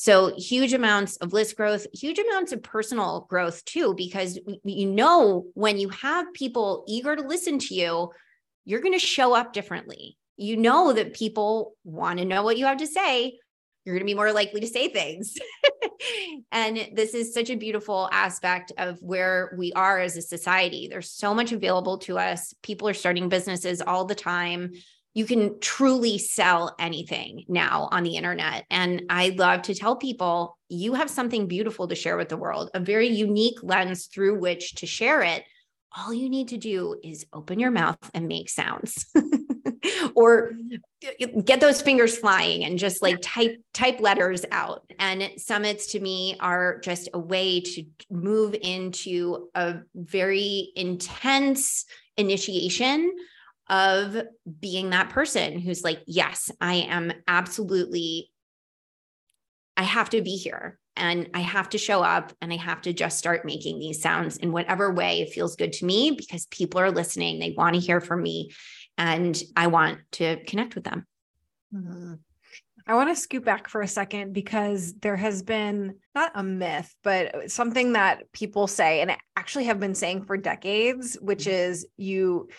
so 0.02 0.34
huge 0.38 0.72
amounts 0.72 1.18
of 1.18 1.34
list 1.34 1.58
growth 1.58 1.86
huge 1.94 2.20
amounts 2.20 2.54
of 2.54 2.64
personal 2.64 3.28
growth 3.30 3.66
too 3.66 3.94
because 3.96 4.40
you 4.64 4.86
know 4.86 5.46
when 5.56 5.78
you 5.78 5.90
have 5.90 6.34
people 6.34 6.86
eager 6.88 7.18
to 7.18 7.22
listen 7.22 7.60
to 7.60 7.76
you 7.76 8.10
you're 8.64 8.80
going 8.80 8.94
to 8.94 9.00
show 9.00 9.34
up 9.34 9.52
differently 9.52 10.18
you 10.38 10.56
know 10.56 10.94
that 10.94 11.14
people 11.14 11.74
want 11.84 12.18
to 12.18 12.24
know 12.24 12.44
what 12.44 12.58
you 12.58 12.66
have 12.66 12.78
to 12.78 12.88
say 12.88 13.38
you're 13.84 13.96
going 13.96 14.06
to 14.06 14.12
be 14.12 14.16
more 14.16 14.32
likely 14.32 14.60
to 14.60 14.68
say 14.68 14.90
things. 14.90 15.36
and 16.52 16.90
this 16.94 17.16
is 17.16 17.34
such 17.34 17.50
a 17.50 17.56
beautiful 17.56 18.08
aspect 18.12 18.72
of 18.78 19.02
where 19.02 19.56
we 19.58 19.74
are 19.74 20.00
as 20.00 20.16
a 20.16 20.22
society. 20.22 20.88
There's 20.88 21.10
so 21.10 21.34
much 21.34 21.54
available 21.54 21.98
to 22.00 22.20
us. 22.20 22.54
People 22.62 22.88
are 22.88 22.94
starting 22.94 23.30
businesses 23.30 23.82
all 23.82 24.06
the 24.06 24.14
time. 24.14 24.74
You 25.14 25.26
can 25.26 25.60
truly 25.60 26.18
sell 26.18 26.76
anything 26.80 27.46
now 27.48 27.90
on 27.92 28.04
the 28.04 28.16
internet. 28.16 28.66
And 28.70 29.04
I 29.10 29.30
love 29.30 29.64
to 29.64 29.76
tell 29.76 29.96
people 29.96 30.58
you 30.70 30.94
have 30.94 31.10
something 31.10 31.48
beautiful 31.48 31.88
to 31.88 31.96
share 31.96 32.18
with 32.18 32.30
the 32.30 32.38
world, 32.38 32.70
a 32.74 32.80
very 32.80 33.08
unique 33.08 33.58
lens 33.64 34.06
through 34.06 34.40
which 34.40 34.76
to 34.76 34.86
share 34.86 35.22
it. 35.22 35.44
All 35.98 36.14
you 36.14 36.30
need 36.30 36.50
to 36.50 36.58
do 36.58 36.96
is 37.04 37.26
open 37.34 37.60
your 37.60 37.72
mouth 37.72 37.98
and 38.14 38.28
make 38.28 38.50
sounds. 38.50 39.08
or 40.16 40.52
get 41.46 41.62
those 41.62 41.82
fingers 41.82 42.18
flying 42.18 42.64
and 42.64 42.78
just 42.78 43.02
like 43.02 43.18
type 43.22 43.62
type 43.74 44.00
letters 44.00 44.46
out 44.52 44.84
and 45.00 45.30
summits 45.38 45.88
to 45.88 46.00
me 46.00 46.36
are 46.40 46.80
just 46.80 47.10
a 47.14 47.20
way 47.20 47.62
to 47.62 47.84
move 48.10 48.56
into 48.62 49.50
a 49.56 49.76
very 49.96 50.72
intense 50.76 51.86
initiation 52.18 53.12
of 53.70 54.18
being 54.60 54.90
that 54.90 55.10
person 55.10 55.60
who's 55.60 55.84
like 55.84 56.02
yes 56.08 56.52
i 56.60 56.76
am 56.76 57.12
absolutely 57.28 58.32
i 59.78 59.84
have 59.84 60.10
to 60.10 60.22
be 60.22 60.36
here 60.36 60.80
and 61.00 61.30
I 61.34 61.40
have 61.40 61.70
to 61.70 61.78
show 61.78 62.04
up 62.04 62.34
and 62.42 62.52
I 62.52 62.58
have 62.58 62.82
to 62.82 62.94
just 62.94 63.18
start 63.18 63.46
making 63.46 63.80
these 63.80 64.02
sounds 64.02 64.38
in 64.38 64.52
whatever 64.52 64.92
way 64.92 65.22
it 65.22 65.32
feels 65.32 65.56
good 65.56 65.72
to 65.74 65.86
me 65.86 66.12
because 66.12 66.46
people 66.48 66.82
are 66.82 66.92
listening. 66.92 67.40
They 67.40 67.56
want 67.58 67.76
to 67.76 67.80
hear 67.80 68.02
from 68.02 68.22
me 68.22 68.52
and 68.98 69.42
I 69.56 69.68
want 69.68 70.00
to 70.14 70.44
connect 70.44 70.76
with 70.76 70.84
them. 70.84 71.08
Mm-hmm. 71.74 72.16
I 72.86 72.96
want 72.96 73.10
to 73.10 73.16
scoot 73.16 73.46
back 73.46 73.70
for 73.70 73.82
a 73.82 73.88
second 73.88 74.34
because 74.34 74.94
there 74.96 75.16
has 75.16 75.44
been 75.44 75.96
not 76.16 76.32
a 76.34 76.44
myth, 76.44 76.94
but 77.04 77.52
something 77.52 77.94
that 77.94 78.32
people 78.34 78.68
say 78.68 79.02
and 79.02 79.16
actually 79.38 79.66
have 79.66 79.80
been 79.80 79.94
saying 79.96 80.26
for 80.26 80.38
decades, 80.38 81.16
which 81.22 81.46
mm-hmm. 81.46 81.72
is 81.72 81.88
you 81.98 82.50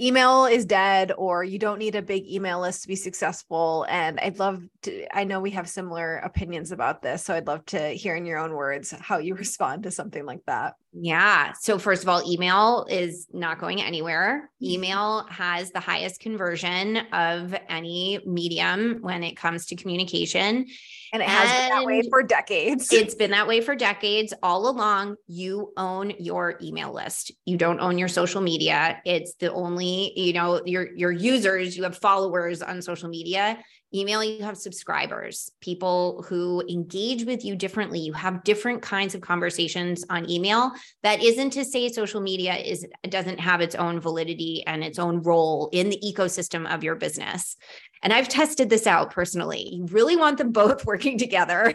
email 0.00 0.46
is 0.46 0.64
dead 0.64 1.12
or 1.16 1.44
you 1.44 1.58
don't 1.58 1.78
need 1.78 1.94
a 1.94 2.02
big 2.02 2.26
email 2.26 2.60
list 2.60 2.82
to 2.82 2.88
be 2.88 2.96
successful. 2.96 3.86
And 3.88 4.18
i'd 4.20 4.38
love 4.38 4.62
to 4.82 5.16
i 5.16 5.24
know 5.24 5.40
we 5.40 5.50
have 5.50 5.68
similar 5.68 6.16
opinions 6.18 6.72
about 6.72 7.02
this 7.02 7.22
so 7.22 7.34
i'd 7.34 7.46
love 7.46 7.64
to 7.66 7.90
hear 7.90 8.16
in 8.16 8.26
your 8.26 8.38
own 8.38 8.52
words 8.52 8.90
how 8.90 9.18
you 9.18 9.34
respond 9.46 9.84
to 9.84 9.90
something 9.90 10.24
like 10.24 10.44
that 10.46 10.74
yeah 10.98 11.52
so 11.60 11.78
first 11.78 12.02
of 12.02 12.08
all 12.08 12.22
email 12.30 12.86
is 12.88 13.26
not 13.32 13.58
going 13.58 13.82
anywhere 13.82 14.50
mm-hmm. 14.62 14.72
email 14.72 15.26
has 15.28 15.70
the 15.72 15.80
highest 15.80 16.20
conversion 16.20 16.98
of 17.12 17.54
any 17.68 18.20
medium 18.26 18.98
when 19.00 19.22
it 19.22 19.36
comes 19.36 19.66
to 19.66 19.76
communication 19.76 20.66
and 21.12 21.22
it 21.22 21.28
has 21.28 21.48
and 21.48 21.70
been 21.70 21.78
that 21.78 21.84
way 21.86 22.02
for 22.10 22.22
decades. 22.22 22.92
It's 22.92 23.14
been 23.14 23.30
that 23.30 23.46
way 23.46 23.60
for 23.60 23.74
decades. 23.74 24.34
All 24.42 24.68
along, 24.68 25.16
you 25.26 25.72
own 25.76 26.12
your 26.18 26.58
email 26.60 26.92
list. 26.92 27.32
You 27.44 27.56
don't 27.56 27.80
own 27.80 27.96
your 27.96 28.08
social 28.08 28.40
media. 28.40 29.00
It's 29.04 29.34
the 29.36 29.52
only, 29.52 30.12
you 30.18 30.32
know, 30.32 30.60
your 30.64 30.94
your 30.94 31.12
users, 31.12 31.76
you 31.76 31.84
have 31.84 31.96
followers 31.96 32.60
on 32.60 32.82
social 32.82 33.08
media. 33.08 33.58
Email, 33.96 34.22
you 34.22 34.42
have 34.44 34.58
subscribers, 34.58 35.50
people 35.62 36.22
who 36.28 36.62
engage 36.68 37.24
with 37.24 37.46
you 37.46 37.56
differently. 37.56 37.98
You 37.98 38.12
have 38.12 38.44
different 38.44 38.82
kinds 38.82 39.14
of 39.14 39.22
conversations 39.22 40.04
on 40.10 40.28
email. 40.28 40.72
That 41.02 41.22
isn't 41.22 41.50
to 41.50 41.64
say 41.64 41.88
social 41.88 42.20
media 42.20 42.54
is 42.56 42.86
doesn't 43.08 43.40
have 43.40 43.62
its 43.62 43.74
own 43.74 43.98
validity 44.00 44.62
and 44.66 44.84
its 44.84 44.98
own 44.98 45.22
role 45.22 45.70
in 45.72 45.88
the 45.88 45.98
ecosystem 46.04 46.72
of 46.72 46.84
your 46.84 46.94
business. 46.96 47.56
And 48.02 48.12
I've 48.12 48.28
tested 48.28 48.68
this 48.68 48.86
out 48.86 49.12
personally. 49.12 49.76
You 49.76 49.86
really 49.86 50.16
want 50.16 50.36
them 50.36 50.52
both 50.52 50.84
working 50.86 51.16
together. 51.16 51.74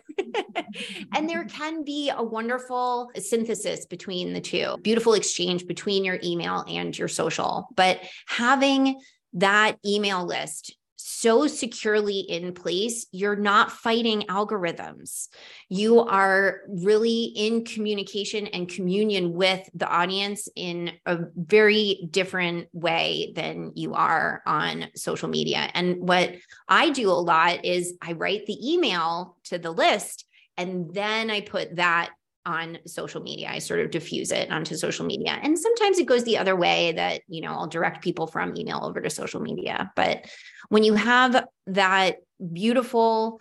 and 1.14 1.28
there 1.28 1.46
can 1.50 1.84
be 1.84 2.12
a 2.16 2.22
wonderful 2.22 3.10
synthesis 3.16 3.88
between 3.88 4.34
the 4.34 4.42
two, 4.42 4.78
beautiful 4.84 5.16
exchange 5.16 5.66
between 5.66 6.06
your 6.06 6.20
email 6.24 6.64
and 6.68 6.96
your 6.96 7.08
social. 7.08 7.68
But 7.76 8.00
having 8.28 9.02
that 9.34 9.78
email 9.86 10.26
list 10.26 10.76
so 11.22 11.46
securely 11.46 12.20
in 12.20 12.54
place, 12.54 13.06
you're 13.12 13.36
not 13.36 13.72
fighting 13.72 14.24
algorithms. 14.24 15.28
You 15.70 16.00
are 16.00 16.62
really 16.68 17.26
in 17.26 17.64
communication 17.64 18.48
and 18.48 18.68
communion 18.68 19.34
with 19.34 19.70
the 19.76 19.88
audience 19.88 20.50
in 20.56 20.94
a 21.06 21.20
very 21.36 22.08
different 22.10 22.70
way 22.74 23.34
than 23.36 23.74
you 23.76 23.94
are 23.94 24.42
on 24.48 24.88
social 24.96 25.30
media. 25.30 25.70
And 25.76 25.98
what 26.08 26.34
I 26.68 26.90
do 26.90 27.12
a 27.12 27.14
lot 27.14 27.66
is 27.66 27.94
I 28.02 28.14
write 28.14 28.48
the 28.48 28.74
email 28.74 29.38
to 29.46 29.60
the 29.60 29.72
list 29.72 30.26
and 30.58 30.94
then 30.94 31.30
I 31.30 31.42
put 31.42 31.76
that 31.76 32.12
on 32.46 32.80
social 32.88 33.22
media. 33.22 33.50
I 33.52 33.60
sort 33.60 33.82
of 33.82 33.92
diffuse 33.92 34.32
it 34.32 34.52
onto 34.52 34.76
social 34.76 35.06
media. 35.06 35.40
And 35.42 35.58
sometimes 35.58 36.00
it 36.00 36.08
goes 36.08 36.24
the 36.24 36.38
other 36.38 36.56
way 36.56 36.94
that, 36.94 37.22
you 37.28 37.42
know, 37.42 37.52
I'll 37.52 37.68
direct 37.68 38.04
people 38.04 38.28
from 38.28 38.58
email 38.58 38.82
over 38.84 39.00
to 39.02 39.10
social 39.10 39.42
media. 39.42 39.92
But 39.96 40.26
when 40.70 40.84
you 40.84 40.96
have 40.96 41.46
that 41.68 42.16
beautiful, 42.52 43.40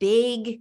big, 0.00 0.60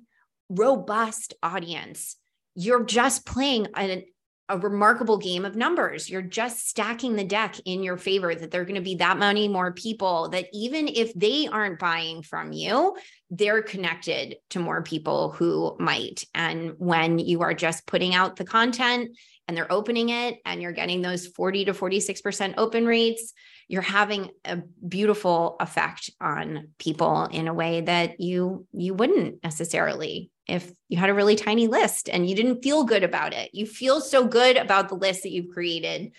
robust 0.50 1.34
audience, 1.42 2.16
you're 2.56 2.84
just 2.84 3.26
playing 3.26 3.68
an, 3.76 4.04
a 4.50 4.58
remarkable 4.58 5.18
game 5.18 5.44
of 5.44 5.56
numbers. 5.56 6.10
You're 6.10 6.22
just 6.22 6.70
stacking 6.70 7.16
the 7.16 7.24
deck 7.24 7.56
in 7.66 7.84
your 7.84 7.98
favor 7.98 8.34
that 8.34 8.50
there 8.50 8.62
are 8.62 8.66
going 8.66 8.76
to 8.76 8.82
be 8.82 8.96
that 8.96 9.18
many 9.18 9.48
more 9.48 9.74
people 9.74 10.30
that 10.30 10.48
even 10.54 10.88
if 10.88 11.14
they 11.14 11.48
aren't 11.48 11.80
buying 11.80 12.22
from 12.22 12.54
you, 12.54 12.96
they're 13.30 13.62
connected 13.62 14.38
to 14.52 14.60
more 14.60 14.82
people 14.84 15.32
who 15.32 15.76
might. 15.80 16.24
And 16.34 16.74
when 16.78 17.20
you 17.20 17.42
are 17.42 17.54
just 17.54 17.86
putting 17.86 18.16
out 18.16 18.38
the 18.38 18.46
content 18.46 19.18
and 19.48 19.58
they're 19.58 19.72
opening 19.72 20.10
it 20.10 20.40
and 20.46 20.62
you're 20.62 20.72
getting 20.72 21.02
those 21.02 21.28
40 21.28 21.66
to 21.66 21.74
46% 21.74 22.54
open 22.58 22.86
rates, 22.86 23.34
you're 23.68 23.82
having 23.82 24.32
a 24.46 24.58
beautiful 24.88 25.58
effect 25.60 26.10
on 26.22 26.70
people 26.80 27.26
in 27.26 27.48
a 27.48 27.54
way 27.54 27.82
that 27.82 28.20
you 28.20 28.66
you 28.72 28.94
wouldn't 28.94 29.44
necessarily 29.44 30.32
if 30.48 30.72
you 30.88 30.98
had 30.98 31.10
a 31.10 31.14
really 31.14 31.36
tiny 31.36 31.68
list 31.68 32.10
and 32.10 32.30
you 32.30 32.36
didn't 32.36 32.64
feel 32.64 32.86
good 32.86 33.04
about 33.04 33.34
it. 33.34 33.50
You 33.54 33.66
feel 33.66 34.00
so 34.00 34.26
good 34.26 34.56
about 34.56 34.88
the 34.88 34.96
list 34.96 35.24
that 35.24 35.32
you've 35.32 35.54
created 35.54 36.14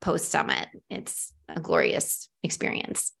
post 0.00 0.30
summit. 0.30 0.68
It's 0.88 1.32
a 1.48 1.60
glorious 1.60 2.28
experience. 2.42 3.12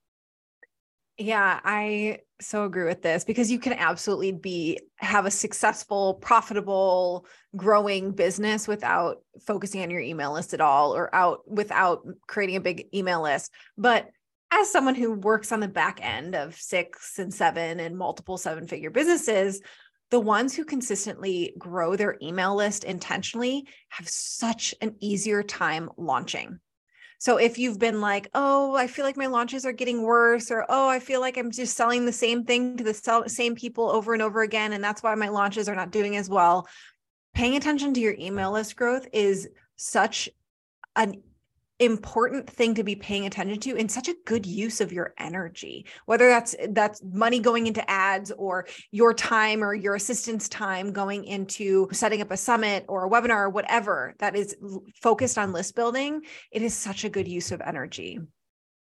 Yeah, 1.16 1.60
I 1.62 2.18
so 2.40 2.64
agree 2.64 2.84
with 2.84 3.02
this 3.02 3.24
because 3.24 3.50
you 3.50 3.60
can 3.60 3.72
absolutely 3.74 4.32
be 4.32 4.80
have 4.96 5.26
a 5.26 5.30
successful, 5.30 6.14
profitable, 6.14 7.26
growing 7.54 8.10
business 8.10 8.66
without 8.66 9.18
focusing 9.46 9.82
on 9.82 9.90
your 9.90 10.00
email 10.00 10.32
list 10.32 10.54
at 10.54 10.60
all 10.60 10.94
or 10.94 11.14
out 11.14 11.48
without 11.48 12.04
creating 12.26 12.56
a 12.56 12.60
big 12.60 12.86
email 12.92 13.22
list. 13.22 13.52
But 13.78 14.08
as 14.50 14.70
someone 14.72 14.96
who 14.96 15.12
works 15.12 15.52
on 15.52 15.60
the 15.60 15.68
back 15.68 16.00
end 16.02 16.34
of 16.34 16.56
six 16.56 17.18
and 17.18 17.32
seven 17.32 17.78
and 17.78 17.96
multiple 17.96 18.36
seven 18.36 18.66
figure 18.66 18.90
businesses, 18.90 19.60
the 20.10 20.20
ones 20.20 20.54
who 20.54 20.64
consistently 20.64 21.54
grow 21.58 21.94
their 21.94 22.16
email 22.22 22.56
list 22.56 22.82
intentionally 22.82 23.68
have 23.88 24.08
such 24.08 24.74
an 24.80 24.96
easier 25.00 25.44
time 25.44 25.90
launching 25.96 26.58
So 27.18 27.36
if 27.36 27.58
you've 27.58 27.78
been 27.78 28.00
like, 28.00 28.28
oh, 28.34 28.74
I 28.74 28.86
feel 28.86 29.04
like 29.04 29.16
my 29.16 29.26
launches 29.26 29.64
are 29.64 29.72
getting 29.72 30.02
worse, 30.02 30.50
or 30.50 30.66
oh, 30.68 30.88
I 30.88 30.98
feel 30.98 31.20
like 31.20 31.36
I'm 31.36 31.50
just 31.50 31.76
selling 31.76 32.04
the 32.04 32.12
same 32.12 32.44
thing 32.44 32.76
to 32.76 32.84
the 32.84 33.24
same 33.26 33.54
people 33.54 33.88
over 33.88 34.12
and 34.12 34.22
over 34.22 34.42
again, 34.42 34.72
and 34.72 34.82
that's 34.82 35.02
why 35.02 35.14
my 35.14 35.28
launches 35.28 35.68
are 35.68 35.74
not 35.74 35.90
doing 35.90 36.16
as 36.16 36.28
well, 36.28 36.66
paying 37.34 37.56
attention 37.56 37.94
to 37.94 38.00
your 38.00 38.14
email 38.18 38.52
list 38.52 38.76
growth 38.76 39.06
is 39.12 39.48
such 39.76 40.28
an 40.96 41.22
important 41.80 42.48
thing 42.48 42.74
to 42.74 42.84
be 42.84 42.94
paying 42.94 43.26
attention 43.26 43.58
to 43.58 43.76
and 43.76 43.90
such 43.90 44.08
a 44.08 44.14
good 44.26 44.46
use 44.46 44.80
of 44.80 44.92
your 44.92 45.12
energy 45.18 45.84
whether 46.06 46.28
that's 46.28 46.54
that's 46.70 47.02
money 47.02 47.40
going 47.40 47.66
into 47.66 47.88
ads 47.90 48.30
or 48.32 48.64
your 48.92 49.12
time 49.12 49.62
or 49.62 49.74
your 49.74 49.96
assistant's 49.96 50.48
time 50.48 50.92
going 50.92 51.24
into 51.24 51.88
setting 51.90 52.22
up 52.22 52.30
a 52.30 52.36
summit 52.36 52.84
or 52.88 53.06
a 53.06 53.10
webinar 53.10 53.38
or 53.38 53.50
whatever 53.50 54.14
that 54.20 54.36
is 54.36 54.56
focused 55.02 55.36
on 55.36 55.52
list 55.52 55.74
building 55.74 56.22
it 56.52 56.62
is 56.62 56.74
such 56.74 57.04
a 57.04 57.08
good 57.08 57.26
use 57.26 57.50
of 57.50 57.60
energy. 57.60 58.20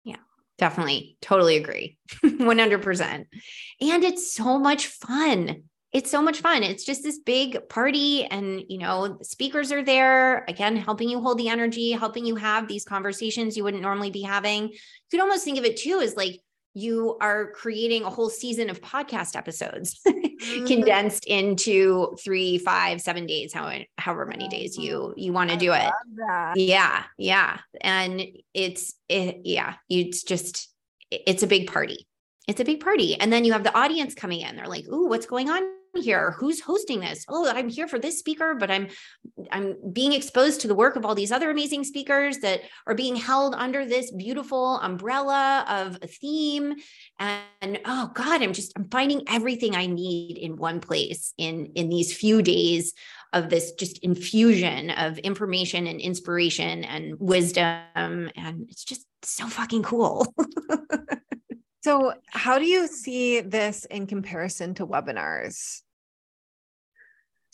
Yeah 0.04 0.18
definitely. 0.58 1.18
Totally 1.22 1.58
agree. 1.58 1.98
100% 2.24 3.04
and 3.04 4.04
it's 4.04 4.34
so 4.34 4.60
much 4.60 4.88
fun 4.88 5.64
it's 5.96 6.12
so 6.12 6.22
much 6.22 6.42
fun. 6.42 6.62
It's 6.62 6.84
just 6.84 7.04
this 7.04 7.20
big 7.20 7.70
party, 7.70 8.26
and 8.26 8.62
you 8.68 8.80
know, 8.80 9.18
speakers 9.22 9.72
are 9.72 9.82
there 9.82 10.44
again, 10.50 10.76
helping 10.76 11.08
you 11.08 11.22
hold 11.22 11.38
the 11.38 11.48
energy, 11.48 11.92
helping 11.92 12.26
you 12.26 12.36
have 12.36 12.68
these 12.68 12.84
conversations 12.84 13.56
you 13.56 13.64
wouldn't 13.64 13.82
normally 13.82 14.12
be 14.12 14.22
having. 14.22 14.64
You 14.64 14.78
could 15.10 15.22
almost 15.22 15.46
think 15.46 15.58
of 15.58 15.64
it 15.64 15.78
too 15.78 16.02
as 16.02 16.18
like 16.18 16.42
you 16.74 17.18
are 17.22 17.52
creating 17.52 18.04
a 18.04 18.10
whole 18.10 18.30
season 18.30 18.70
of 18.70 18.82
podcast 18.82 19.38
episodes 19.38 20.02
mm-hmm. 20.08 20.66
condensed 20.66 21.24
into 21.28 22.14
three, 22.22 22.58
five, 22.58 23.00
seven 23.00 23.26
days, 23.26 23.54
how, 23.54 23.72
however 23.98 24.26
many 24.26 24.50
days 24.50 24.78
you 24.78 25.14
you 25.16 25.32
want 25.32 25.50
to 25.50 25.56
do 25.56 25.72
it. 25.72 25.94
That. 26.18 26.58
Yeah, 26.58 27.04
yeah, 27.18 27.60
and 27.80 28.22
it's 28.54 28.96
it, 29.08 29.44
yeah, 29.46 29.76
it's 29.90 30.24
just 30.24 30.68
it's 31.10 31.42
a 31.42 31.48
big 31.48 31.72
party. 31.72 32.06
It's 32.50 32.60
a 32.60 32.66
big 32.66 32.82
party, 32.82 33.16
and 33.18 33.32
then 33.32 33.46
you 33.46 33.54
have 33.54 33.64
the 33.64 33.74
audience 33.74 34.14
coming 34.14 34.42
in. 34.42 34.58
They're 34.58 34.68
like, 34.68 34.90
"Ooh, 34.90 35.08
what's 35.08 35.26
going 35.26 35.50
on 35.50 35.64
here. 35.96 36.32
Who's 36.38 36.62
hosting 36.62 37.00
this? 37.00 37.26
Oh 37.30 37.50
i'm 37.50 37.70
here 37.70 37.88
for 37.88 38.00
this 38.00 38.20
speaker 38.20 38.56
but 38.56 38.70
i'm 38.70 38.88
i'm 39.52 39.76
being 39.92 40.14
exposed 40.14 40.62
to 40.62 40.68
the 40.68 40.76
work 40.76 40.96
of 40.96 41.06
all 41.06 41.16
these 41.16 41.32
other 41.32 41.50
amazing 41.50 41.84
speakers 41.84 42.40
that 42.40 42.62
are 42.88 42.96
being 42.96 43.16
held 43.16 43.56
under 43.56 43.86
this 43.86 44.12
beautiful 44.12 44.80
umbrella 44.80 45.66
of 45.68 45.98
a 46.02 46.08
theme. 46.08 46.76
And 47.20 47.80
oh 47.86 48.12
god 48.14 48.42
i'm 48.42 48.54
just 48.54 48.74
i'm 48.76 48.90
finding 48.90 49.24
everything 49.28 49.76
i 49.76 49.86
need 49.86 50.38
in 50.38 50.58
one 50.58 50.80
place 50.80 51.34
in 51.38 51.68
in 51.76 51.90
these 51.90 52.16
few 52.16 52.42
days 52.42 52.94
of 53.34 53.50
this 53.50 53.74
just 53.74 53.98
infusion 54.00 54.92
of 54.92 55.18
information 55.20 55.88
and 55.88 56.00
inspiration 56.00 56.86
and 56.86 57.20
wisdom. 57.20 57.82
And 57.96 58.68
it's 58.70 58.86
just 58.86 59.06
so 59.24 59.48
fucking 59.48 59.84
cool. 59.84 60.34
So, 61.86 62.16
how 62.30 62.58
do 62.58 62.66
you 62.66 62.88
see 62.88 63.42
this 63.42 63.86
in 63.86 64.08
comparison 64.08 64.74
to 64.74 64.88
webinars? 64.88 65.84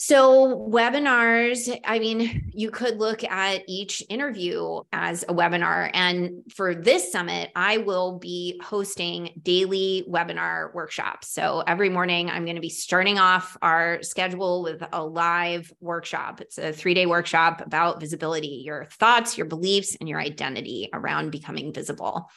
So, 0.04 0.68
webinars, 0.68 1.70
I 1.86 2.00
mean, 2.00 2.50
you 2.56 2.72
could 2.72 2.98
look 2.98 3.24
at 3.24 3.62
each 3.68 4.02
interview 4.10 4.82
as 4.92 5.22
a 5.22 5.28
webinar. 5.28 5.92
And 5.94 6.42
for 6.52 6.74
this 6.74 7.12
summit, 7.12 7.52
I 7.56 7.78
will 7.78 8.18
be 8.18 8.60
hosting 8.64 9.30
daily 9.44 10.04
webinar 10.10 10.74
workshops. 10.74 11.32
So, 11.32 11.64
every 11.68 11.90
morning, 11.90 12.32
I'm 12.32 12.46
going 12.46 12.56
to 12.56 12.62
be 12.62 12.68
starting 12.68 13.20
off 13.20 13.56
our 13.62 14.02
schedule 14.02 14.64
with 14.64 14.82
a 14.92 15.06
live 15.06 15.72
workshop. 15.82 16.42
It's 16.42 16.58
a 16.58 16.74
three 16.74 16.96
day 16.96 17.06
workshop 17.06 17.62
about 17.64 18.00
visibility, 18.00 18.64
your 18.66 18.88
thoughts, 18.94 19.38
your 19.38 19.46
beliefs, 19.46 19.96
and 20.00 20.10
your 20.10 20.20
identity 20.20 20.90
around 20.94 21.30
becoming 21.30 21.72
visible. 21.74 22.28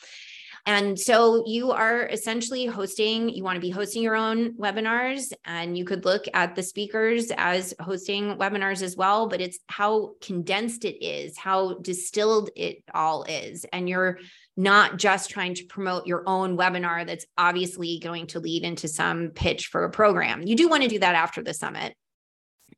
And 0.67 0.99
so 0.99 1.45
you 1.47 1.73
are 1.73 2.07
essentially 2.07 2.65
hosting, 2.65 3.29
you 3.29 3.45
want 3.45 3.57
to 3.57 3.61
be 3.61 3.69
hosting 3.71 4.03
your 4.03 4.17
own 4.17 4.55
webinars, 4.55 5.31
and 5.45 5.77
you 5.77 5.85
could 5.85 6.07
look 6.07 6.25
at 6.33 6.55
the 6.55 6.63
speakers 6.63 7.31
as 7.37 7.75
hosting 7.81 8.37
webinars 8.37 8.81
as 8.81 8.97
well. 8.97 9.29
But 9.29 9.43
it's 9.43 9.59
how 9.69 10.13
condensed 10.23 10.87
it 10.87 11.05
is, 11.05 11.37
how 11.37 11.75
distilled 11.75 12.49
it 12.57 12.83
all 12.95 13.25
is. 13.25 13.67
And 13.75 13.91
you're 13.91 14.19
not 14.57 14.97
just 14.97 15.29
trying 15.29 15.55
to 15.57 15.65
promote 15.67 16.07
your 16.07 16.23
own 16.27 16.57
webinar 16.57 17.07
that's 17.07 17.27
obviously 17.37 17.99
going 17.99 18.29
to 18.29 18.41
lead 18.41 18.63
into 18.63 18.89
some 18.89 19.31
pitch 19.35 19.67
for 19.67 19.85
a 19.85 19.91
program. 19.91 20.43
You 20.43 20.57
do 20.57 20.69
want 20.69 20.83
to 20.83 20.89
do 20.89 21.01
that 21.01 21.15
after 21.15 21.43
the 21.43 21.53
summit 21.53 21.95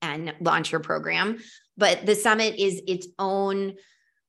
and 0.03 0.35
launch 0.41 0.73
your 0.73 0.81
program, 0.81 1.39
but 1.77 2.05
the 2.05 2.17
summit 2.17 2.57
is 2.57 2.83
its 2.89 3.07
own 3.19 3.75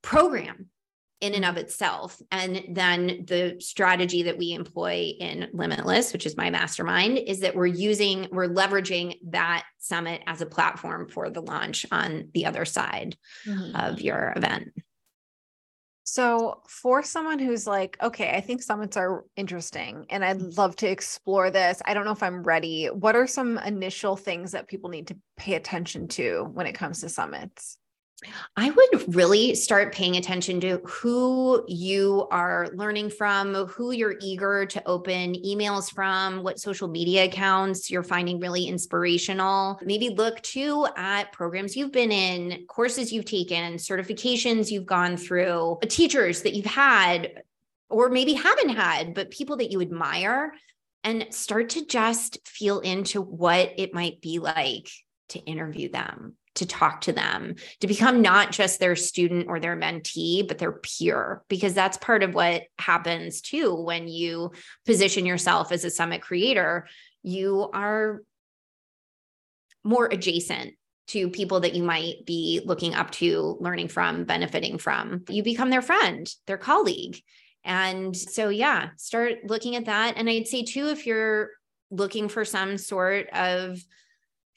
program 0.04 0.70
in 1.19 1.34
and 1.34 1.45
of 1.45 1.58
itself. 1.58 2.21
And 2.32 2.63
then 2.69 3.25
the 3.27 3.58
strategy 3.60 4.23
that 4.23 4.38
we 4.38 4.53
employ 4.53 5.13
in 5.19 5.49
Limitless, 5.53 6.13
which 6.13 6.25
is 6.25 6.38
my 6.38 6.49
mastermind, 6.49 7.17
is 7.17 7.39
that 7.39 7.56
we're 7.56 7.65
using, 7.65 8.27
we're 8.32 8.47
leveraging 8.47 9.17
that 9.30 9.65
summit 9.80 10.21
as 10.27 10.41
a 10.41 10.45
platform 10.45 11.08
for 11.08 11.30
the 11.30 11.41
launch 11.41 11.86
on 11.91 12.30
the 12.34 12.45
other 12.45 12.65
side 12.65 13.17
mm-hmm. 13.47 13.75
of 13.75 13.99
your 14.01 14.34
event. 14.36 14.73
So, 16.10 16.62
for 16.69 17.03
someone 17.03 17.38
who's 17.38 17.67
like, 17.67 17.97
okay, 18.01 18.32
I 18.32 18.39
think 18.39 18.62
summits 18.62 18.95
are 18.95 19.25
interesting 19.36 20.06
and 20.10 20.23
I'd 20.23 20.41
love 20.58 20.77
to 20.77 20.88
explore 20.88 21.51
this. 21.51 21.82
I 21.84 21.93
don't 21.93 22.06
know 22.06 22.13
if 22.13 22.23
I'm 22.23 22.43
ready. 22.43 22.86
What 22.86 23.17
are 23.17 23.27
some 23.27 23.58
initial 23.58 24.15
things 24.15 24.53
that 24.53 24.69
people 24.69 24.89
need 24.89 25.08
to 25.08 25.17
pay 25.36 25.56
attention 25.56 26.08
to 26.10 26.49
when 26.53 26.65
it 26.65 26.75
comes 26.75 27.01
to 27.01 27.10
summits? 27.10 27.77
I 28.56 28.71
would 28.71 29.15
really 29.15 29.53
start 29.53 29.93
paying 29.93 30.17
attention 30.17 30.60
to 30.62 30.82
who 30.84 31.63
you 31.67 32.27
are 32.32 32.67
learning 32.73 33.12
from, 33.12 33.53
who 33.67 33.91
you're 33.91 34.15
eager 34.19 34.65
to 34.65 34.88
open 34.88 35.36
emails 35.36 35.93
from, 35.93 36.41
what 36.41 36.60
social 36.60 36.88
media 36.88 37.25
accounts 37.25 37.91
you're 37.91 38.01
finding 38.01 38.39
really 38.39 38.65
inspirational. 38.65 39.80
Maybe 39.84 40.10
look 40.10 40.41
too 40.41 40.88
at 40.95 41.32
programs 41.32 41.75
you've 41.75 41.91
been 41.91 42.12
in, 42.12 42.65
courses 42.65 43.13
you've 43.13 43.25
taken, 43.25 43.75
certifications 43.75 44.71
you've 44.71 44.88
gone 44.88 45.15
through, 45.15 45.77
teachers 45.88 46.41
that 46.41 46.56
you've 46.56 46.65
had, 46.65 47.43
or 47.88 48.10
maybe 48.10 48.34
haven't 48.34 48.69
had, 48.69 49.13
but 49.13 49.30
people 49.30 49.58
that 49.58 49.71
you 49.71 49.80
admire, 49.80 50.53
and 51.03 51.27
start 51.30 51.69
to 51.69 51.86
just 51.86 52.39
feel 52.47 52.80
into 52.80 53.21
what 53.21 53.73
it 53.77 53.93
might 53.93 54.21
be 54.21 54.39
like 54.39 54.89
to 55.30 55.39
interview 55.39 55.89
them 55.89 56.36
to 56.58 56.65
talk 56.65 57.02
to 57.02 57.13
them, 57.13 57.56
to 57.80 57.88
become 57.88 58.22
not 58.22 58.52
just 58.52 58.80
their 58.80 58.96
student 58.96 59.48
or 59.48 59.60
their 59.60 59.76
mentee, 59.76 60.48
but 60.48 60.58
their 60.58 60.74
peer, 60.74 61.43
because 61.48 61.74
that's 61.74 61.98
part 61.98 62.24
of 62.24 62.36
what 62.36 62.63
happens 62.78 63.41
too 63.41 63.74
when 63.74 64.08
you 64.08 64.52
position 64.86 65.26
yourself 65.26 65.72
as 65.72 65.86
a 65.86 65.89
summit 65.89 66.22
creator. 66.22 66.88
You 67.24 67.70
are 67.74 68.22
more 69.84 70.08
adjacent 70.12 70.76
to 71.08 71.30
people 71.30 71.62
that 71.62 71.74
you 71.74 71.84
might 71.84 72.26
be 72.26 72.62
looking 72.65 72.93
up 72.93 73.12
to, 73.12 73.58
learning 73.62 73.88
from, 73.88 74.26
benefiting 74.26 74.78
from. 74.78 75.24
You 75.30 75.41
become 75.41 75.70
their 75.70 75.82
friend, 75.82 76.30
their 76.48 76.58
colleague. 76.58 77.22
And 77.63 78.15
so, 78.15 78.50
yeah, 78.50 78.89
start 78.98 79.39
looking 79.46 79.76
at 79.76 79.86
that. 79.86 80.15
And 80.17 80.30
I'd 80.30 80.48
say, 80.48 80.63
too, 80.63 80.88
if 80.88 81.06
you're 81.06 81.52
looking 81.89 82.28
for 82.28 82.43
some 82.43 82.78
sort 82.78 83.30
of 83.30 83.82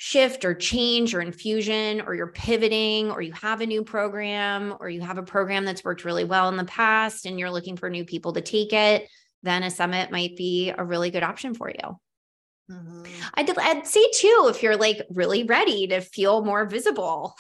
shift 0.02 0.46
or 0.46 0.54
change 0.54 1.14
or 1.14 1.20
infusion 1.20 2.00
or 2.00 2.14
you're 2.14 2.32
pivoting 2.32 3.10
or 3.10 3.20
you 3.20 3.32
have 3.32 3.60
a 3.60 3.66
new 3.66 3.84
program 3.84 4.74
or 4.80 4.88
you 4.88 5.02
have 5.02 5.18
a 5.18 5.22
program 5.22 5.66
that's 5.66 5.84
worked 5.84 6.06
really 6.06 6.24
well 6.24 6.48
in 6.48 6.56
the 6.56 6.64
past 6.64 7.26
and 7.26 7.38
you're 7.38 7.50
looking 7.50 7.76
for 7.76 7.90
new 7.90 8.02
people 8.02 8.32
to 8.32 8.40
take 8.40 8.72
it, 8.72 9.06
then 9.42 9.62
a 9.62 9.70
summit 9.70 10.10
might 10.10 10.38
be 10.38 10.70
a 10.70 10.82
really 10.82 11.10
good 11.10 11.22
option 11.22 11.52
for 11.52 11.68
you. 11.68 11.98
Mm-hmm. 12.70 13.04
I'd, 13.34 13.58
I'd 13.58 13.86
say 13.86 14.10
too, 14.14 14.46
if 14.48 14.62
you're 14.62 14.78
like 14.78 15.02
really 15.10 15.42
ready 15.42 15.88
to 15.88 16.00
feel 16.00 16.42
more 16.46 16.64
visible, 16.64 17.36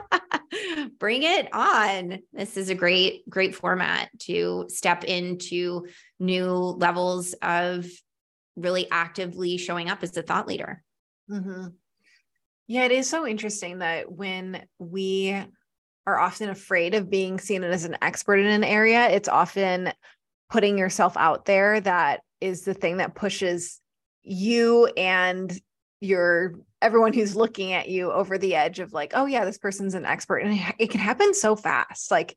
bring 0.98 1.22
it 1.22 1.54
on. 1.54 2.18
This 2.32 2.56
is 2.56 2.68
a 2.68 2.74
great, 2.74 3.30
great 3.30 3.54
format 3.54 4.08
to 4.22 4.66
step 4.70 5.04
into 5.04 5.86
new 6.18 6.48
levels 6.50 7.32
of 7.34 7.86
really 8.56 8.90
actively 8.90 9.56
showing 9.56 9.88
up 9.88 10.02
as 10.02 10.16
a 10.16 10.22
thought 10.22 10.48
leader. 10.48 10.82
Mm-hmm. 11.30 11.68
Yeah, 12.68 12.84
it 12.84 12.92
is 12.92 13.08
so 13.08 13.26
interesting 13.26 13.78
that 13.78 14.10
when 14.10 14.66
we 14.78 15.36
are 16.06 16.18
often 16.18 16.50
afraid 16.50 16.94
of 16.94 17.10
being 17.10 17.38
seen 17.38 17.64
as 17.64 17.84
an 17.84 17.96
expert 18.02 18.38
in 18.38 18.46
an 18.46 18.64
area, 18.64 19.08
it's 19.08 19.28
often 19.28 19.92
putting 20.50 20.78
yourself 20.78 21.16
out 21.16 21.44
there 21.44 21.80
that 21.80 22.20
is 22.40 22.62
the 22.62 22.74
thing 22.74 22.98
that 22.98 23.14
pushes 23.14 23.80
you 24.22 24.86
and 24.96 25.60
your 26.00 26.54
everyone 26.82 27.12
who's 27.12 27.34
looking 27.34 27.72
at 27.72 27.88
you 27.88 28.12
over 28.12 28.38
the 28.38 28.54
edge 28.54 28.78
of 28.78 28.92
like, 28.92 29.12
oh 29.14 29.26
yeah, 29.26 29.44
this 29.44 29.58
person's 29.58 29.94
an 29.94 30.04
expert. 30.04 30.38
And 30.38 30.60
it 30.78 30.90
can 30.90 31.00
happen 31.00 31.34
so 31.34 31.56
fast. 31.56 32.10
Like 32.10 32.36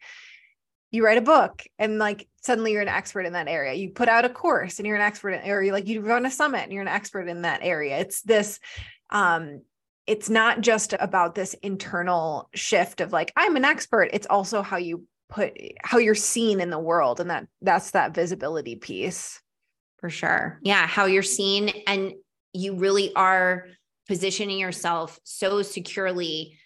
you 0.92 1.04
write 1.04 1.18
a 1.18 1.22
book 1.22 1.64
and 1.78 2.00
like 2.00 2.28
suddenly 2.42 2.72
you're 2.72 2.82
an 2.82 2.88
expert 2.88 3.26
in 3.26 3.34
that 3.34 3.48
area. 3.48 3.74
You 3.74 3.90
put 3.90 4.10
out 4.10 4.26
a 4.26 4.30
course 4.30 4.80
and 4.80 4.88
you're 4.88 4.96
an 4.96 5.02
expert 5.02 5.32
in, 5.32 5.50
or 5.50 5.62
you 5.62 5.72
like 5.72 5.88
you 5.88 6.02
run 6.02 6.26
a 6.26 6.32
summit 6.32 6.64
and 6.64 6.72
you're 6.72 6.82
an 6.82 6.88
expert 6.88 7.28
in 7.28 7.44
that 7.44 7.60
area. 7.62 8.00
It's 8.00 8.22
this 8.22 8.60
um 9.10 9.62
it's 10.08 10.30
not 10.30 10.62
just 10.62 10.94
about 11.00 11.36
this 11.36 11.54
internal 11.62 12.50
shift 12.56 13.02
of 13.02 13.12
like 13.12 13.32
I'm 13.36 13.56
an 13.56 13.66
expert. 13.66 14.10
It's 14.14 14.28
also 14.28 14.64
how 14.64 14.78
you 14.78 15.06
put 15.30 15.54
how 15.84 16.00
you're 16.00 16.16
seen 16.16 16.60
in 16.60 16.70
the 16.70 16.80
world 16.80 17.20
and 17.20 17.30
that 17.30 17.48
that's 17.62 17.92
that 17.92 18.14
visibility 18.14 18.76
piece 18.76 19.40
for 20.00 20.10
sure 20.10 20.60
yeah 20.64 20.88
how 20.88 21.06
you're 21.06 21.22
seen 21.22 21.70
and 21.88 22.14
you 22.52 22.76
really 22.76 23.14
are 23.16 23.68
positioning 24.08 24.58
yourself 24.58 25.20
so 25.24 25.62
securely 25.62 26.58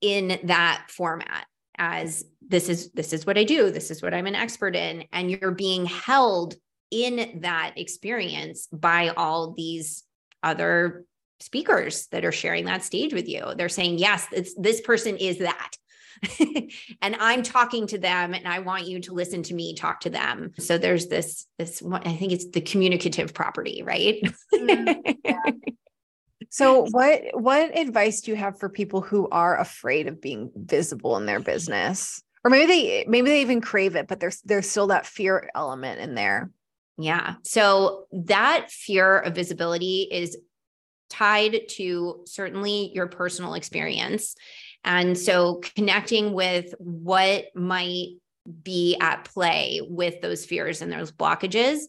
in 0.00 0.40
that 0.44 0.86
format 0.88 1.46
as 1.78 2.24
this 2.48 2.68
is 2.68 2.90
this 2.92 3.12
is 3.12 3.26
what 3.26 3.38
I 3.38 3.44
do. 3.44 3.70
This 3.70 3.90
is 3.90 4.02
what 4.02 4.14
I'm 4.14 4.26
an 4.26 4.34
expert 4.34 4.76
in. 4.76 5.04
And 5.12 5.30
you're 5.30 5.52
being 5.52 5.86
held 5.86 6.54
in 6.90 7.40
that 7.42 7.74
experience 7.76 8.68
by 8.72 9.08
all 9.08 9.52
these 9.52 10.04
other 10.42 11.04
speakers 11.40 12.06
that 12.08 12.24
are 12.24 12.32
sharing 12.32 12.66
that 12.66 12.84
stage 12.84 13.12
with 13.12 13.28
you. 13.28 13.52
They're 13.56 13.68
saying 13.68 13.98
yes 13.98 14.26
this 14.56 14.80
person 14.80 15.16
is 15.16 15.38
that. 15.38 15.72
And 17.02 17.14
i'm 17.20 17.42
talking 17.42 17.86
to 17.88 17.98
them 17.98 18.32
and 18.32 18.48
i 18.48 18.60
want 18.60 18.86
you 18.86 19.00
to 19.00 19.12
listen 19.12 19.42
to 19.44 19.54
me 19.54 19.74
talk 19.74 20.00
to 20.00 20.10
them. 20.10 20.52
So 20.58 20.78
there's 20.78 21.08
this 21.08 21.46
this 21.58 21.82
i 21.92 22.14
think 22.14 22.32
it's 22.32 22.48
the 22.50 22.62
communicative 22.62 23.34
property 23.34 23.82
right? 23.84 24.22
Mm, 24.54 25.16
yeah. 25.24 25.42
so 26.50 26.86
what 26.90 27.22
what 27.34 27.76
advice 27.76 28.22
do 28.22 28.30
you 28.30 28.36
have 28.36 28.58
for 28.58 28.68
people 28.68 29.02
who 29.02 29.28
are 29.28 29.58
afraid 29.58 30.06
of 30.06 30.22
being 30.22 30.50
visible 30.54 31.16
in 31.18 31.26
their 31.26 31.40
business 31.40 32.22
or 32.46 32.48
maybe 32.48 32.66
they 32.66 33.04
maybe 33.08 33.28
they 33.28 33.40
even 33.40 33.60
crave 33.60 33.96
it 33.96 34.06
but 34.06 34.20
there's 34.20 34.40
there's 34.42 34.70
still 34.70 34.86
that 34.86 35.04
fear 35.04 35.50
element 35.54 36.00
in 36.00 36.14
there. 36.14 36.50
Yeah. 36.96 37.34
So 37.42 38.06
that 38.12 38.70
fear 38.70 39.18
of 39.18 39.34
visibility 39.34 40.08
is 40.10 40.38
tied 41.10 41.68
to 41.70 42.22
certainly 42.24 42.92
your 42.94 43.08
personal 43.08 43.54
experience. 43.54 44.36
And 44.84 45.18
so 45.18 45.60
connecting 45.74 46.32
with 46.32 46.72
what 46.78 47.46
might 47.54 48.14
be 48.62 48.96
at 49.00 49.24
play 49.24 49.80
with 49.82 50.20
those 50.20 50.46
fears 50.46 50.80
and 50.82 50.92
those 50.92 51.10
blockages, 51.10 51.80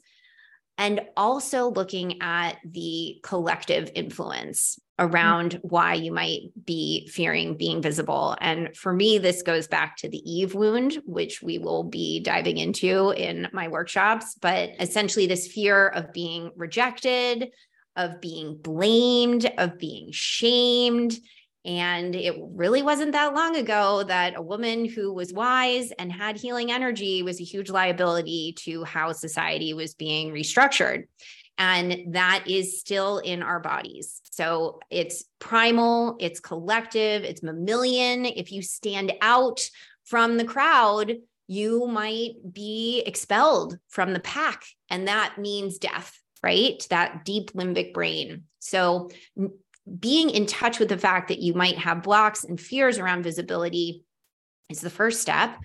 and 0.78 1.02
also 1.16 1.70
looking 1.70 2.22
at 2.22 2.58
the 2.64 3.20
collective 3.24 3.92
influence 3.96 4.80
around 5.00 5.52
mm-hmm. 5.52 5.68
why 5.68 5.94
you 5.94 6.12
might 6.12 6.42
be 6.64 7.08
fearing 7.08 7.56
being 7.56 7.82
visible. 7.82 8.36
And 8.42 8.76
for 8.76 8.94
me, 8.94 9.18
this 9.18 9.42
goes 9.44 9.68
back 9.68 9.98
to 9.98 10.10
the 10.10 10.18
Eve 10.30 10.56
wound, 10.56 11.00
which 11.06 11.42
we 11.42 11.58
will 11.58 11.84
be 11.84 12.20
diving 12.20 12.58
into 12.58 13.12
in 13.12 13.48
my 13.54 13.68
workshops. 13.68 14.36
But 14.40 14.72
essentially, 14.80 15.28
this 15.28 15.48
fear 15.48 15.88
of 15.88 16.14
being 16.14 16.52
rejected, 16.56 17.52
of 17.96 18.22
being 18.22 18.58
blamed, 18.58 19.52
of 19.58 19.78
being 19.78 20.10
shamed, 20.12 21.18
and 21.68 22.16
it 22.16 22.34
really 22.40 22.82
wasn't 22.82 23.12
that 23.12 23.36
long 23.36 23.58
ago 23.58 24.04
that 24.04 24.38
a 24.38 24.42
woman 24.42 24.86
who 24.86 25.14
was 25.14 25.34
wise 25.34 25.92
and 26.00 26.10
had 26.10 26.38
healing 26.38 26.72
energy 26.72 27.24
was 27.24 27.42
a 27.42 27.44
huge 27.44 27.70
liability 27.70 28.56
to 28.60 28.86
how 28.86 29.12
society 29.12 29.74
was 29.74 29.94
being 29.94 30.32
restructured. 30.32 31.08
And 31.58 32.14
that 32.14 32.46
is 32.48 32.80
still 32.80 33.18
in 33.18 33.44
our 33.44 33.60
bodies. 33.60 34.22
So 34.32 34.80
it's 34.90 35.26
primal, 35.40 36.16
it's 36.22 36.40
collective, 36.40 37.26
it's 37.26 37.44
mammalian. 37.44 38.26
If 38.26 38.54
you 38.54 38.62
stand 38.62 39.12
out 39.22 39.70
from 40.06 40.38
the 40.38 40.46
crowd, 40.46 41.18
you 41.48 41.86
might 41.88 42.36
be 42.50 43.04
expelled 43.06 43.78
from 43.90 44.14
the 44.14 44.22
pack. 44.22 44.64
And 44.90 45.10
that 45.10 45.36
means 45.38 45.80
death, 45.80 46.18
right? 46.42 46.82
That 46.92 47.26
deep 47.26 47.52
limbic 47.54 47.94
brain. 47.94 48.44
So 48.60 49.10
being 50.00 50.30
in 50.30 50.46
touch 50.46 50.80
with 50.80 50.90
the 50.90 50.98
fact 50.98 51.30
that 51.30 51.40
you 51.40 51.54
might 51.54 51.78
have 51.78 52.04
blocks 52.04 52.44
and 52.44 52.60
fears 52.60 53.00
around 53.00 53.24
visibility 53.24 54.04
is 54.70 54.82
the 54.82 54.90
first 54.90 55.22
step. 55.22 55.58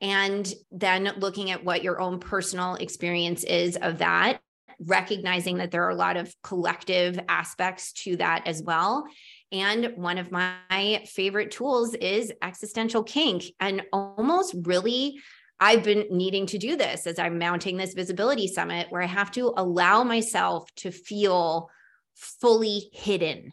And 0.00 0.52
then 0.70 1.12
looking 1.18 1.50
at 1.50 1.64
what 1.64 1.82
your 1.82 2.00
own 2.00 2.18
personal 2.18 2.74
experience 2.74 3.44
is 3.44 3.76
of 3.76 3.98
that, 3.98 4.40
recognizing 4.84 5.58
that 5.58 5.70
there 5.70 5.84
are 5.84 5.90
a 5.90 5.94
lot 5.96 6.16
of 6.16 6.34
collective 6.42 7.18
aspects 7.28 7.92
to 7.92 8.16
that 8.16 8.46
as 8.46 8.62
well. 8.62 9.06
And 9.52 9.92
one 9.96 10.18
of 10.18 10.32
my 10.32 11.04
favorite 11.06 11.50
tools 11.50 11.94
is 11.94 12.32
existential 12.42 13.04
kink. 13.04 13.44
And 13.60 13.82
almost 13.92 14.54
really, 14.64 15.20
I've 15.60 15.84
been 15.84 16.06
needing 16.10 16.46
to 16.46 16.58
do 16.58 16.76
this 16.76 17.06
as 17.06 17.18
I'm 17.18 17.38
mounting 17.38 17.76
this 17.76 17.94
visibility 17.94 18.48
summit 18.48 18.88
where 18.90 19.02
I 19.02 19.06
have 19.06 19.30
to 19.32 19.54
allow 19.56 20.02
myself 20.02 20.68
to 20.76 20.90
feel 20.90 21.70
fully 22.16 22.90
hidden 22.92 23.52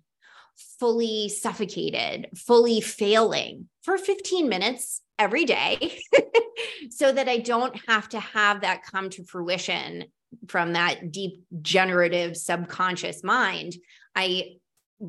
fully 0.80 1.30
suffocated, 1.30 2.30
fully 2.36 2.82
failing 2.82 3.69
for 3.84 3.98
15 3.98 4.50
minutes 4.50 5.02
every 5.17 5.45
day 5.45 6.00
so 6.89 7.12
that 7.12 7.28
I 7.28 7.38
don't 7.38 7.76
have 7.88 8.10
to 8.10 8.19
have 8.19 8.62
that 8.62 8.84
come 8.84 9.10
to 9.12 9.24
fruition 9.24 10.06
from 10.48 10.74
that 10.74 11.12
deep 11.12 11.43
generative 11.62 12.38
subconscious 12.38 13.24
mind. 13.24 13.74
I 14.15 14.58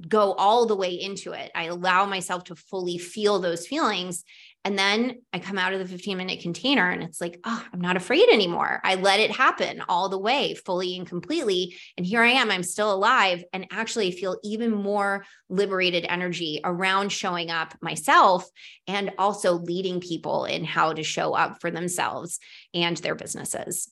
go 0.09 0.33
all 0.35 0.67
the 0.67 0.77
way 0.77 0.93
into 0.93 1.33
it. 1.33 1.51
I 1.55 1.65
allow 1.65 2.07
myself 2.07 2.45
to 2.45 2.55
fully 2.55 2.99
feel 2.99 3.39
those 3.39 3.67
feelings. 3.67 4.25
And 4.65 4.79
then 4.79 5.23
I 5.33 5.39
come 5.39 5.57
out 5.57 5.73
of 5.73 5.79
the 5.79 5.89
15 5.89 6.19
minute 6.19 6.41
container 6.41 6.91
and 6.91 7.03
it's 7.03 7.21
like, 7.21 7.41
oh, 7.45 7.65
I'm 7.73 7.81
not 7.81 7.97
afraid 7.97 8.29
anymore. 8.29 8.81
I 8.85 8.97
let 8.97 9.19
it 9.19 9.31
happen 9.31 9.83
all 9.89 10.11
the 10.11 10.19
way, 10.19 10.55
fully 10.55 10.99
and 10.99 11.07
completely. 11.07 11.77
And 11.97 12.05
here 12.05 12.23
I 12.23 12.33
am, 12.33 12.51
I'm 12.51 12.63
still 12.63 12.93
alive 12.93 13.43
and 13.55 13.67
actually 13.71 14.11
feel 14.11 14.39
even 14.45 14.71
more 14.71 15.25
liberated 15.49 16.05
energy 16.07 16.61
around 16.63 17.11
showing 17.11 17.51
up 17.51 17.75
myself 17.81 18.47
and 18.87 19.13
also 19.17 19.55
leading 19.55 19.99
people 19.99 20.45
in 20.45 20.65
how 20.65 20.93
to 20.93 21.03
show 21.03 21.33
up 21.33 21.63
for 21.63 21.71
themselves 21.71 22.39
and 22.75 22.99
their 22.99 23.15
businesses. 23.15 23.91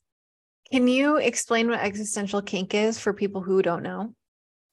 Can 0.70 0.86
you 0.86 1.16
explain 1.16 1.68
what 1.68 1.80
existential 1.80 2.42
kink 2.42 2.74
is 2.74 2.98
for 2.98 3.14
people 3.14 3.40
who 3.40 3.62
don't 3.62 3.82
know? 3.82 4.14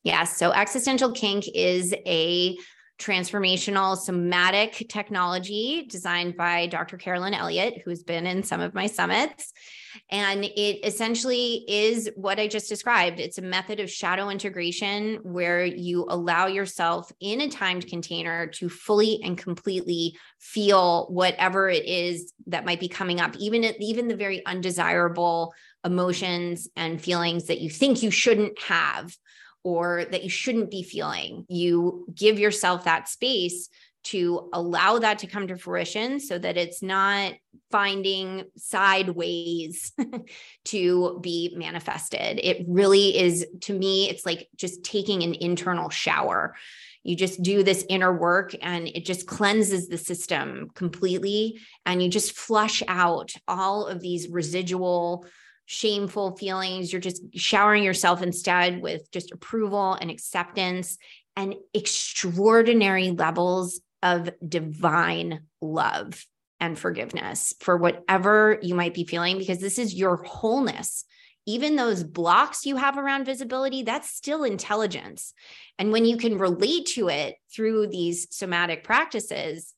Yes. 0.03 0.37
So 0.37 0.51
existential 0.51 1.13
kink 1.13 1.45
is 1.55 1.93
a 2.05 2.57
transformational 2.97 3.97
somatic 3.97 4.85
technology 4.89 5.85
designed 5.89 6.37
by 6.37 6.67
Dr. 6.67 6.97
Carolyn 6.97 7.33
Elliott, 7.33 7.81
who's 7.83 8.03
been 8.03 8.25
in 8.25 8.41
some 8.43 8.61
of 8.61 8.73
my 8.73 8.87
summits. 8.87 9.51
And 10.09 10.45
it 10.45 10.85
essentially 10.85 11.65
is 11.67 12.09
what 12.15 12.39
I 12.39 12.47
just 12.47 12.69
described. 12.69 13.19
It's 13.19 13.37
a 13.37 13.41
method 13.41 13.79
of 13.79 13.89
shadow 13.89 14.29
integration 14.29 15.19
where 15.23 15.65
you 15.65 16.05
allow 16.07 16.47
yourself 16.47 17.11
in 17.19 17.41
a 17.41 17.49
timed 17.49 17.87
container 17.87 18.47
to 18.47 18.69
fully 18.69 19.19
and 19.23 19.37
completely 19.37 20.17
feel 20.39 21.07
whatever 21.07 21.69
it 21.69 21.85
is 21.85 22.33
that 22.47 22.65
might 22.65 22.79
be 22.79 22.87
coming 22.87 23.19
up, 23.19 23.35
even, 23.37 23.63
even 23.81 24.07
the 24.07 24.15
very 24.15 24.45
undesirable 24.45 25.53
emotions 25.83 26.67
and 26.75 27.01
feelings 27.01 27.47
that 27.47 27.61
you 27.61 27.69
think 27.69 28.03
you 28.03 28.11
shouldn't 28.11 28.59
have 28.61 29.15
or 29.65 30.05
that 30.11 30.23
you 30.23 30.29
shouldn't 30.29 30.69
be 30.69 30.83
feeling. 30.83 31.43
You 31.49 32.05
give 32.13 32.37
yourself 32.37 32.83
that 32.83 33.09
space 33.09 33.67
to 34.03 34.47
allow 34.53 34.99
that 34.99 35.17
to 35.17 35.27
come 35.27 35.47
to 35.47 35.57
fruition 35.57 36.19
so 36.19 36.37
that 36.37 36.55
it's 36.55 36.83
not 36.83 37.33
finding 37.71 38.43
sideways 38.55 39.91
to 40.65 41.19
be 41.23 41.51
manifested. 41.57 42.39
It 42.43 42.63
really 42.67 43.17
is, 43.17 43.43
to 43.61 43.73
me, 43.73 44.07
it's 44.07 44.23
like 44.23 44.47
just 44.55 44.83
taking 44.83 45.23
an 45.23 45.33
internal 45.33 45.89
shower. 45.89 46.55
You 47.01 47.15
just 47.15 47.41
do 47.41 47.63
this 47.63 47.83
inner 47.89 48.15
work 48.15 48.53
and 48.61 48.87
it 48.87 49.03
just 49.03 49.25
cleanses 49.25 49.87
the 49.87 49.97
system 49.97 50.69
completely. 50.75 51.59
And 51.87 52.03
you 52.03 52.09
just 52.09 52.37
flush 52.37 52.83
out 52.87 53.33
all 53.47 53.87
of 53.87 53.99
these 53.99 54.29
residual 54.29 55.25
shameful 55.65 56.37
feelings. 56.37 56.91
You're 56.91 57.01
just 57.01 57.21
showering 57.33 57.83
yourself 57.83 58.21
instead 58.21 58.81
with 58.81 59.11
just 59.11 59.31
approval 59.31 59.93
and 59.93 60.09
acceptance 60.09 60.97
and 61.35 61.55
extraordinary 61.73 63.11
levels 63.11 63.81
of 64.01 64.29
divine 64.47 65.41
love 65.61 66.25
and 66.59 66.79
forgiveness 66.79 67.53
for 67.59 67.75
whatever 67.75 68.59
you 68.61 68.75
might 68.75 68.93
be 68.93 69.03
feeling, 69.03 69.37
because 69.37 69.59
this 69.59 69.77
is 69.77 69.93
your 69.93 70.23
wholeness. 70.23 71.05
Even 71.45 71.75
those 71.75 72.03
blocks 72.03 72.65
you 72.65 72.75
have 72.75 72.97
around 72.97 73.25
visibility, 73.25 73.83
that's 73.83 74.09
still 74.09 74.43
intelligence. 74.43 75.33
And 75.77 75.91
when 75.91 76.05
you 76.05 76.17
can 76.17 76.39
relate 76.39 76.87
to 76.93 77.09
it 77.09 77.35
through 77.53 77.87
these 77.87 78.35
somatic 78.35 78.83
practices, 78.83 79.74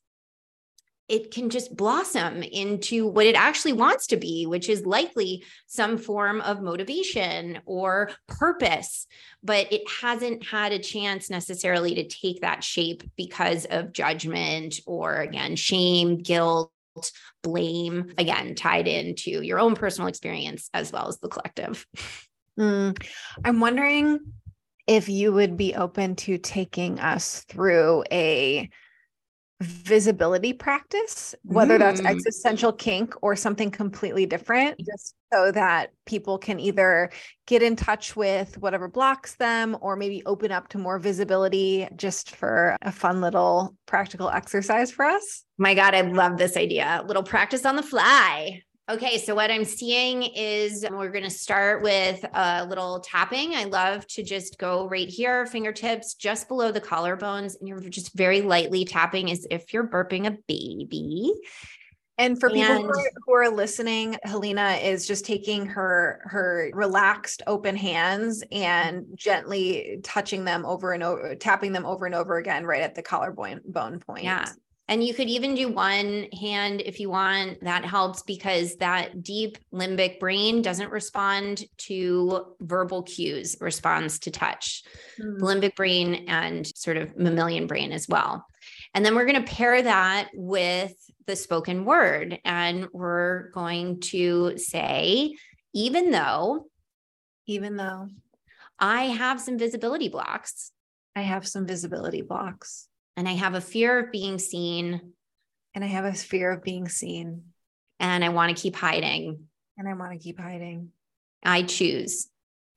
it 1.08 1.30
can 1.30 1.48
just 1.48 1.74
blossom 1.74 2.42
into 2.42 3.06
what 3.06 3.26
it 3.26 3.34
actually 3.34 3.72
wants 3.72 4.06
to 4.08 4.16
be, 4.16 4.46
which 4.46 4.68
is 4.68 4.84
likely 4.84 5.42
some 5.66 5.96
form 5.96 6.40
of 6.42 6.62
motivation 6.62 7.60
or 7.64 8.10
purpose, 8.26 9.06
but 9.42 9.72
it 9.72 9.82
hasn't 10.02 10.46
had 10.46 10.72
a 10.72 10.78
chance 10.78 11.30
necessarily 11.30 11.94
to 11.94 12.06
take 12.06 12.42
that 12.42 12.62
shape 12.62 13.02
because 13.16 13.64
of 13.66 13.92
judgment 13.92 14.80
or, 14.86 15.16
again, 15.16 15.56
shame, 15.56 16.18
guilt, 16.18 16.70
blame, 17.42 18.12
again, 18.18 18.54
tied 18.54 18.86
into 18.86 19.42
your 19.42 19.58
own 19.58 19.74
personal 19.74 20.08
experience 20.08 20.68
as 20.74 20.92
well 20.92 21.08
as 21.08 21.18
the 21.20 21.28
collective. 21.28 21.86
Mm. 22.58 23.02
I'm 23.44 23.60
wondering 23.60 24.18
if 24.86 25.08
you 25.08 25.32
would 25.32 25.56
be 25.56 25.74
open 25.74 26.16
to 26.16 26.38
taking 26.38 26.98
us 26.98 27.44
through 27.48 28.04
a 28.10 28.68
visibility 29.60 30.52
practice, 30.52 31.34
whether 31.42 31.78
that's 31.78 32.00
Mm. 32.00 32.10
existential 32.10 32.72
kink 32.72 33.14
or 33.22 33.34
something 33.34 33.70
completely 33.70 34.24
different, 34.24 34.78
just 34.78 35.14
so 35.32 35.50
that 35.50 35.90
people 36.06 36.38
can 36.38 36.60
either 36.60 37.10
get 37.46 37.62
in 37.62 37.74
touch 37.74 38.14
with 38.14 38.56
whatever 38.58 38.86
blocks 38.88 39.34
them 39.34 39.76
or 39.80 39.96
maybe 39.96 40.22
open 40.26 40.52
up 40.52 40.68
to 40.68 40.78
more 40.78 40.98
visibility 40.98 41.88
just 41.96 42.36
for 42.36 42.76
a 42.82 42.92
fun 42.92 43.20
little 43.20 43.74
practical 43.86 44.30
exercise 44.30 44.90
for 44.92 45.04
us. 45.04 45.44
My 45.58 45.74
God, 45.74 45.94
I 45.94 46.02
love 46.02 46.38
this 46.38 46.56
idea. 46.56 47.02
Little 47.06 47.24
practice 47.24 47.66
on 47.66 47.74
the 47.76 47.82
fly. 47.82 48.62
Okay, 48.90 49.18
so 49.18 49.34
what 49.34 49.50
I'm 49.50 49.66
seeing 49.66 50.22
is 50.22 50.86
we're 50.90 51.10
going 51.10 51.24
to 51.24 51.30
start 51.30 51.82
with 51.82 52.24
a 52.32 52.64
little 52.64 53.00
tapping. 53.00 53.54
I 53.54 53.64
love 53.64 54.06
to 54.06 54.22
just 54.22 54.58
go 54.58 54.88
right 54.88 55.08
here, 55.08 55.44
fingertips 55.44 56.14
just 56.14 56.48
below 56.48 56.72
the 56.72 56.80
collarbones, 56.80 57.58
and 57.60 57.68
you're 57.68 57.80
just 57.80 58.14
very 58.14 58.40
lightly 58.40 58.86
tapping 58.86 59.30
as 59.30 59.46
if 59.50 59.74
you're 59.74 59.86
burping 59.86 60.26
a 60.26 60.38
baby. 60.46 61.34
And 62.16 62.40
for 62.40 62.48
people 62.48 62.82
who 62.82 62.88
are, 62.88 63.10
who 63.26 63.32
are 63.34 63.50
listening, 63.50 64.16
Helena 64.24 64.70
is 64.82 65.06
just 65.06 65.26
taking 65.26 65.66
her 65.66 66.22
her 66.24 66.70
relaxed 66.72 67.42
open 67.46 67.76
hands 67.76 68.42
and 68.50 69.04
gently 69.14 70.00
touching 70.02 70.44
them 70.44 70.64
over 70.64 70.92
and 70.92 71.02
over, 71.02 71.34
tapping 71.36 71.72
them 71.72 71.84
over 71.84 72.06
and 72.06 72.14
over 72.14 72.38
again 72.38 72.64
right 72.64 72.82
at 72.82 72.94
the 72.94 73.02
collarbone 73.02 73.60
bone 73.66 74.00
point. 74.00 74.24
Yeah. 74.24 74.46
And 74.88 75.04
you 75.04 75.12
could 75.12 75.28
even 75.28 75.54
do 75.54 75.68
one 75.68 76.26
hand 76.40 76.80
if 76.84 76.98
you 76.98 77.10
want. 77.10 77.62
That 77.62 77.84
helps 77.84 78.22
because 78.22 78.76
that 78.76 79.22
deep 79.22 79.58
limbic 79.72 80.18
brain 80.18 80.62
doesn't 80.62 80.90
respond 80.90 81.64
to 81.88 82.54
verbal 82.60 83.02
cues, 83.02 83.56
responds 83.60 84.18
to 84.20 84.30
touch. 84.30 84.82
Mm. 85.20 85.40
limbic 85.40 85.76
brain 85.76 86.24
and 86.28 86.66
sort 86.76 86.96
of 86.96 87.16
mammalian 87.16 87.66
brain 87.66 87.92
as 87.92 88.08
well. 88.08 88.46
And 88.94 89.04
then 89.04 89.14
we're 89.14 89.26
going 89.26 89.44
to 89.44 89.52
pair 89.52 89.82
that 89.82 90.30
with 90.34 90.94
the 91.26 91.36
spoken 91.36 91.84
word. 91.84 92.40
And 92.44 92.88
we're 92.92 93.50
going 93.50 94.00
to 94.00 94.56
say, 94.56 95.34
even 95.74 96.10
though 96.10 96.70
Even 97.46 97.76
though 97.76 98.08
I 98.78 99.04
have 99.04 99.40
some 99.40 99.58
visibility 99.58 100.08
blocks 100.08 100.72
I 101.16 101.22
have 101.22 101.46
some 101.46 101.66
visibility 101.66 102.22
blocks 102.22 102.87
and 103.18 103.28
I 103.28 103.32
have 103.32 103.54
a 103.54 103.60
fear 103.60 103.98
of 103.98 104.12
being 104.12 104.38
seen. 104.38 105.12
And 105.74 105.84
I 105.84 105.88
have 105.88 106.04
a 106.04 106.12
fear 106.12 106.52
of 106.52 106.62
being 106.62 106.88
seen. 106.88 107.42
And 107.98 108.24
I 108.24 108.28
want 108.28 108.56
to 108.56 108.60
keep 108.62 108.76
hiding, 108.76 109.48
and 109.76 109.88
I 109.88 109.94
want 109.94 110.12
to 110.12 110.18
keep 110.18 110.38
hiding, 110.38 110.90
I 111.42 111.62
choose 111.62 112.28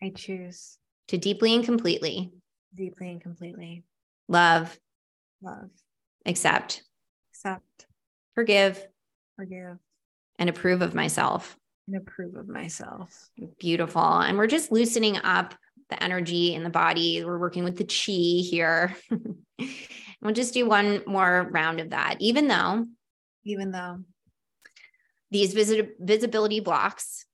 I 0.01 0.09
choose. 0.09 0.79
to 1.09 1.17
deeply 1.17 1.53
and 1.53 1.63
completely 1.63 2.31
deeply 2.75 3.11
and 3.11 3.21
completely. 3.21 3.83
love, 4.27 4.79
love, 5.43 5.69
accept, 6.25 6.83
accept, 7.31 7.85
forgive, 8.33 8.83
forgive, 9.35 9.77
and 10.39 10.49
approve 10.49 10.81
of 10.81 10.95
myself. 10.95 11.55
and 11.87 11.97
approve 11.97 12.35
of 12.35 12.47
myself. 12.47 13.29
Beautiful. 13.59 14.01
And 14.01 14.37
we're 14.39 14.47
just 14.47 14.71
loosening 14.71 15.17
up 15.17 15.53
the 15.91 16.03
energy 16.03 16.55
in 16.55 16.63
the 16.63 16.69
body. 16.71 17.23
We're 17.23 17.37
working 17.37 17.63
with 17.63 17.77
the 17.77 17.83
chi 17.83 18.41
here. 18.49 18.97
we'll 20.21 20.33
just 20.33 20.55
do 20.55 20.67
one 20.67 21.03
more 21.05 21.47
round 21.51 21.79
of 21.79 21.91
that. 21.91 22.15
Even 22.19 22.47
though 22.47 22.87
Even 23.45 23.71
though 23.71 23.99
these 25.29 25.53
visit- 25.53 25.95
visibility 25.99 26.59
blocks 26.59 27.25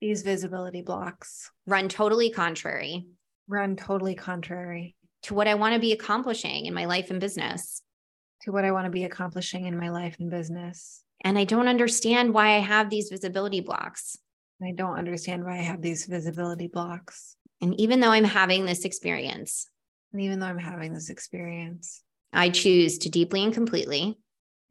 these 0.00 0.22
visibility 0.22 0.82
blocks 0.82 1.50
run 1.66 1.88
totally 1.88 2.30
contrary 2.30 3.06
run 3.48 3.76
totally 3.76 4.14
contrary 4.14 4.96
to 5.22 5.34
what 5.34 5.46
I 5.48 5.54
want 5.54 5.74
to 5.74 5.80
be 5.80 5.92
accomplishing 5.92 6.66
in 6.66 6.74
my 6.74 6.84
life 6.86 7.10
and 7.10 7.20
business. 7.20 7.82
to 8.42 8.50
what 8.52 8.64
I 8.64 8.72
want 8.72 8.86
to 8.86 8.90
be 8.90 9.04
accomplishing 9.04 9.66
in 9.66 9.78
my 9.78 9.90
life 9.90 10.16
and 10.18 10.28
business. 10.30 11.02
And 11.24 11.38
I 11.38 11.44
don't 11.44 11.68
understand 11.68 12.34
why 12.34 12.56
I 12.56 12.58
have 12.58 12.90
these 12.90 13.08
visibility 13.08 13.60
blocks. 13.60 14.16
I 14.60 14.72
don't 14.72 14.98
understand 14.98 15.44
why 15.44 15.58
I 15.58 15.62
have 15.62 15.80
these 15.82 16.06
visibility 16.06 16.66
blocks. 16.66 17.36
And 17.62 17.78
even 17.80 18.00
though 18.00 18.10
I'm 18.10 18.24
having 18.24 18.66
this 18.66 18.84
experience, 18.84 19.68
And 20.12 20.20
even 20.20 20.40
though 20.40 20.46
I'm 20.46 20.58
having 20.58 20.92
this 20.92 21.08
experience, 21.08 22.02
I 22.32 22.50
choose 22.50 22.98
to 22.98 23.08
deeply 23.08 23.42
and 23.44 23.54
completely 23.54 24.18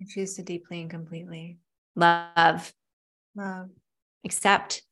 I 0.02 0.06
choose 0.08 0.36
to 0.36 0.44
deeply 0.44 0.82
and 0.82 0.90
completely 0.90 1.58
love, 1.96 2.74
love, 3.36 3.70
accept, 4.26 4.84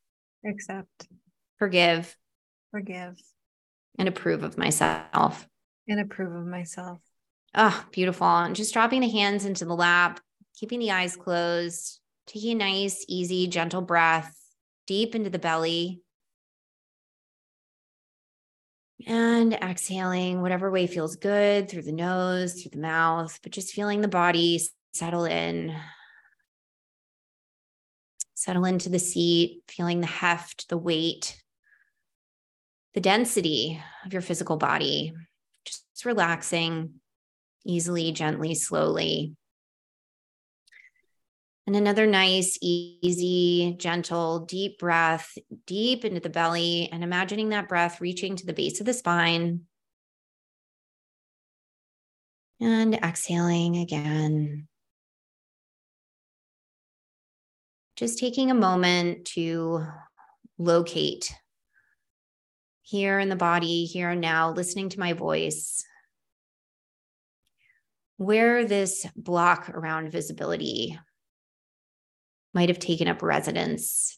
accept, 0.45 1.07
forgive, 1.57 2.15
forgive, 2.71 3.15
and 3.97 4.07
approve 4.07 4.43
of 4.43 4.57
myself. 4.57 5.47
and 5.87 5.99
approve 5.99 6.33
of 6.35 6.45
myself. 6.45 6.99
Oh, 7.55 7.85
beautiful. 7.91 8.27
And 8.27 8.55
just 8.55 8.73
dropping 8.73 9.01
the 9.01 9.09
hands 9.09 9.45
into 9.45 9.65
the 9.65 9.75
lap, 9.75 10.19
keeping 10.55 10.79
the 10.79 10.91
eyes 10.91 11.15
closed, 11.15 11.99
taking 12.27 12.53
a 12.61 12.63
nice, 12.63 13.03
easy, 13.07 13.47
gentle 13.47 13.81
breath 13.81 14.35
deep 14.87 15.15
into 15.15 15.29
the 15.29 15.39
belly. 15.39 16.01
And 19.07 19.53
exhaling 19.53 20.41
whatever 20.41 20.69
way 20.69 20.85
feels 20.85 21.15
good 21.15 21.69
through 21.69 21.83
the 21.83 21.91
nose, 21.91 22.61
through 22.61 22.71
the 22.71 22.79
mouth, 22.79 23.39
but 23.41 23.51
just 23.51 23.73
feeling 23.73 24.01
the 24.01 24.07
body 24.07 24.61
settle 24.93 25.25
in. 25.25 25.75
Settle 28.35 28.65
into 28.65 28.89
the 28.89 28.99
seat, 28.99 29.63
feeling 29.67 30.01
the 30.01 30.07
heft, 30.07 30.69
the 30.69 30.77
weight, 30.77 31.41
the 32.93 33.01
density 33.01 33.81
of 34.05 34.13
your 34.13 34.21
physical 34.21 34.57
body. 34.57 35.13
Just 35.65 35.85
relaxing 36.05 36.95
easily, 37.65 38.11
gently, 38.11 38.55
slowly. 38.55 39.35
And 41.69 41.75
another 41.75 42.07
nice, 42.07 42.57
easy, 42.63 43.75
gentle, 43.77 44.39
deep 44.39 44.79
breath 44.79 45.37
deep 45.67 46.03
into 46.03 46.19
the 46.19 46.27
belly 46.27 46.89
and 46.91 47.03
imagining 47.03 47.49
that 47.49 47.69
breath 47.69 48.01
reaching 48.01 48.35
to 48.37 48.45
the 48.47 48.53
base 48.53 48.79
of 48.79 48.87
the 48.87 48.93
spine. 48.95 49.67
And 52.59 52.95
exhaling 52.95 53.77
again. 53.77 54.67
Just 57.97 58.17
taking 58.17 58.49
a 58.49 58.55
moment 58.55 59.25
to 59.35 59.85
locate 60.57 61.31
here 62.81 63.19
in 63.19 63.29
the 63.29 63.35
body, 63.35 63.85
here 63.85 64.09
and 64.09 64.21
now, 64.21 64.53
listening 64.53 64.89
to 64.89 64.99
my 64.99 65.13
voice 65.13 65.85
where 68.17 68.65
this 68.65 69.05
block 69.15 69.69
around 69.69 70.11
visibility 70.11 70.97
might 72.53 72.69
have 72.69 72.79
taken 72.79 73.07
up 73.07 73.21
residence 73.21 74.17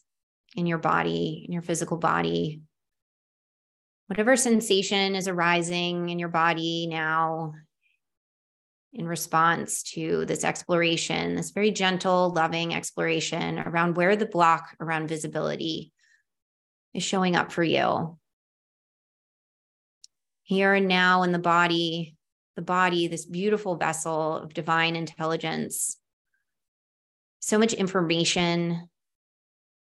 in 0.56 0.66
your 0.66 0.78
body, 0.78 1.44
in 1.46 1.52
your 1.52 1.62
physical 1.62 1.96
body. 1.96 2.62
Whatever 4.06 4.36
sensation 4.36 5.14
is 5.14 5.28
arising 5.28 6.08
in 6.08 6.18
your 6.18 6.28
body 6.28 6.86
now 6.86 7.54
in 8.92 9.06
response 9.06 9.82
to 9.82 10.26
this 10.26 10.44
exploration, 10.44 11.34
this 11.34 11.50
very 11.50 11.70
gentle, 11.70 12.30
loving 12.30 12.74
exploration 12.74 13.58
around 13.58 13.96
where 13.96 14.16
the 14.16 14.26
block 14.26 14.76
around 14.80 15.08
visibility 15.08 15.92
is 16.92 17.02
showing 17.02 17.34
up 17.34 17.50
for 17.50 17.62
you. 17.62 18.18
Here 20.42 20.74
and 20.74 20.88
now 20.88 21.22
in 21.22 21.32
the 21.32 21.38
body, 21.38 22.16
the 22.56 22.62
body, 22.62 23.08
this 23.08 23.24
beautiful 23.24 23.76
vessel 23.76 24.36
of 24.36 24.52
divine 24.52 24.94
intelligence. 24.94 25.96
So 27.42 27.58
much 27.58 27.72
information 27.72 28.88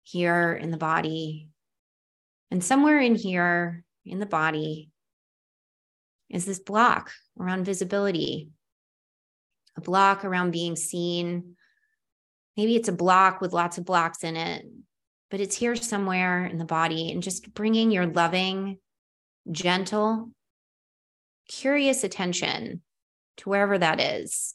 here 0.05 0.53
in 0.53 0.71
the 0.71 0.77
body. 0.77 1.49
And 2.53 2.63
somewhere 2.63 3.01
in 3.01 3.17
here 3.17 3.83
in 4.07 4.21
the 4.21 4.27
body 4.27 4.91
is 6.31 6.47
this 6.47 6.61
block 6.61 7.11
around 7.39 7.65
visibility, 7.65 8.51
a 9.77 9.81
block 9.81 10.25
around 10.25 10.53
being 10.53 10.77
seen. 10.77 11.57
Maybe 12.57 12.77
it's 12.77 12.89
a 12.89 12.93
block 12.93 13.41
with 13.41 13.53
lots 13.53 13.77
of 13.77 13.85
blocks 13.85 14.23
in 14.23 14.37
it, 14.37 14.65
but 15.29 15.41
it's 15.41 15.57
here 15.57 15.75
somewhere 15.75 16.47
in 16.47 16.59
the 16.59 16.65
body. 16.65 17.11
And 17.11 17.25
just 17.25 17.53
bringing 17.55 17.91
your 17.91 18.07
loving, 18.07 18.79
gentle, 19.51 20.31
curious 21.49 22.05
attention 22.05 22.83
to 23.39 23.49
wherever 23.49 23.77
that 23.79 24.01
is. 24.01 24.55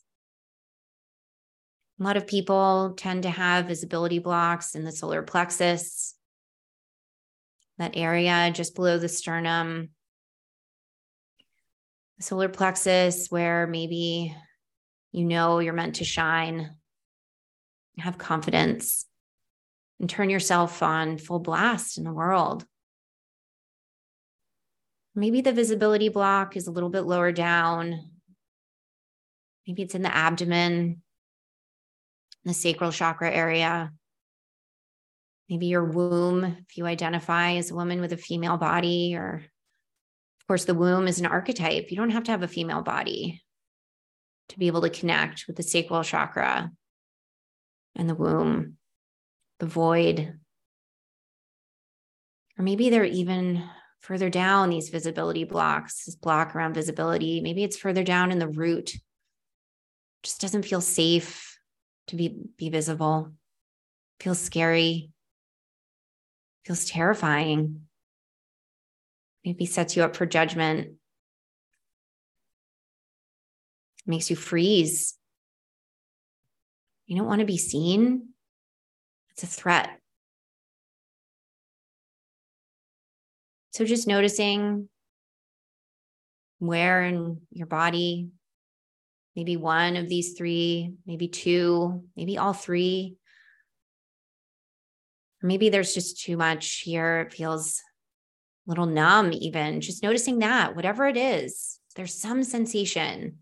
A 2.03 2.05
lot 2.05 2.17
of 2.17 2.27
people 2.27 2.95
tend 2.97 3.23
to 3.23 3.29
have 3.29 3.67
visibility 3.67 4.19
blocks 4.19 4.75
in 4.75 4.83
the 4.83 4.91
solar 4.91 5.21
plexus, 5.21 6.15
that 7.77 7.95
area 7.95 8.51
just 8.53 8.75
below 8.75 8.97
the 8.97 9.07
sternum. 9.07 9.87
The 12.17 12.23
solar 12.25 12.49
plexus, 12.49 13.27
where 13.29 13.67
maybe 13.67 14.35
you 15.13 15.23
know 15.23 15.59
you're 15.59 15.71
meant 15.71 15.95
to 15.95 16.03
shine, 16.03 16.75
have 17.99 18.17
confidence, 18.17 19.05
and 20.01 20.09
turn 20.09 20.29
yourself 20.29 20.83
on 20.83 21.17
full 21.17 21.39
blast 21.39 21.97
in 21.97 22.03
the 22.03 22.11
world. 22.11 22.65
Maybe 25.15 25.39
the 25.39 25.53
visibility 25.53 26.09
block 26.09 26.57
is 26.57 26.67
a 26.67 26.71
little 26.71 26.89
bit 26.89 27.03
lower 27.03 27.31
down 27.31 28.09
Maybe 29.67 29.83
it's 29.83 29.95
in 29.95 30.01
the 30.01 30.13
abdomen, 30.13 31.02
the 32.45 32.53
sacral 32.53 32.91
chakra 32.91 33.32
area. 33.32 33.91
Maybe 35.49 35.67
your 35.67 35.86
womb, 35.86 36.43
if 36.43 36.77
you 36.77 36.86
identify 36.86 37.53
as 37.53 37.71
a 37.71 37.75
woman 37.75 38.01
with 38.01 38.13
a 38.13 38.17
female 38.17 38.58
body, 38.58 39.15
or 39.15 39.43
of 40.39 40.47
course, 40.47 40.65
the 40.65 40.73
womb 40.73 41.08
is 41.08 41.19
an 41.19 41.25
archetype. 41.25 41.89
You 41.89 41.97
don't 41.97 42.12
have 42.12 42.23
to 42.25 42.32
have 42.32 42.43
a 42.43 42.47
female 42.47 42.82
body 42.82 43.43
to 44.49 44.60
be 44.60 44.67
able 44.67 44.82
to 44.82 44.89
connect 44.89 45.45
with 45.47 45.56
the 45.56 45.63
sacral 45.63 46.03
chakra 46.03 46.71
and 47.95 48.10
the 48.10 48.15
womb, 48.15 48.77
the 49.60 49.65
void. 49.65 50.39
Or 52.58 52.63
maybe 52.63 52.89
they're 52.89 53.06
even 53.06 53.63
further 53.99 54.29
down 54.29 54.69
these 54.69 54.89
visibility 54.89 55.43
blocks, 55.43 56.06
this 56.06 56.15
block 56.15 56.56
around 56.56 56.73
visibility. 56.73 57.41
Maybe 57.41 57.63
it's 57.63 57.77
further 57.77 58.03
down 58.03 58.32
in 58.32 58.39
the 58.39 58.49
root. 58.49 58.91
Just 60.23 60.41
doesn't 60.41 60.65
feel 60.65 60.82
safe 60.82 61.52
to 62.07 62.15
be, 62.15 62.35
be 62.57 62.69
visible. 62.69 63.31
Feels 64.19 64.39
scary. 64.39 65.11
Feels 66.65 66.85
terrifying. 66.85 67.81
Maybe 69.43 69.65
sets 69.65 69.95
you 69.95 70.03
up 70.03 70.15
for 70.15 70.25
judgment. 70.25 70.93
Makes 74.05 74.29
you 74.29 74.35
freeze. 74.35 75.17
You 77.05 77.17
don't 77.17 77.27
want 77.27 77.39
to 77.39 77.45
be 77.45 77.57
seen. 77.57 78.29
It's 79.31 79.43
a 79.43 79.47
threat. 79.47 79.89
So 83.71 83.85
just 83.85 84.07
noticing 84.07 84.87
where 86.59 87.03
in 87.03 87.41
your 87.51 87.67
body, 87.67 88.29
maybe 89.35 89.57
one 89.57 89.95
of 89.95 90.07
these 90.07 90.33
three, 90.33 90.93
maybe 91.05 91.27
two, 91.27 92.03
maybe 92.15 92.37
all 92.37 92.53
three. 92.53 93.17
Maybe 95.41 95.69
there's 95.69 95.93
just 95.93 96.21
too 96.21 96.37
much 96.37 96.81
here. 96.85 97.21
It 97.21 97.33
feels 97.33 97.81
a 98.65 98.69
little 98.69 98.85
numb, 98.85 99.33
even 99.33 99.81
just 99.81 100.03
noticing 100.03 100.39
that, 100.39 100.75
whatever 100.75 101.05
it 101.05 101.17
is, 101.17 101.79
there's 101.95 102.13
some 102.13 102.43
sensation 102.43 103.39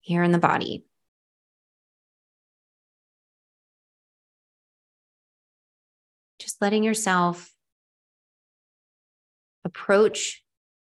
here 0.00 0.22
in 0.22 0.32
the 0.32 0.38
body. 0.38 0.84
Just 6.40 6.60
letting 6.60 6.82
yourself 6.82 7.52
approach 9.64 10.42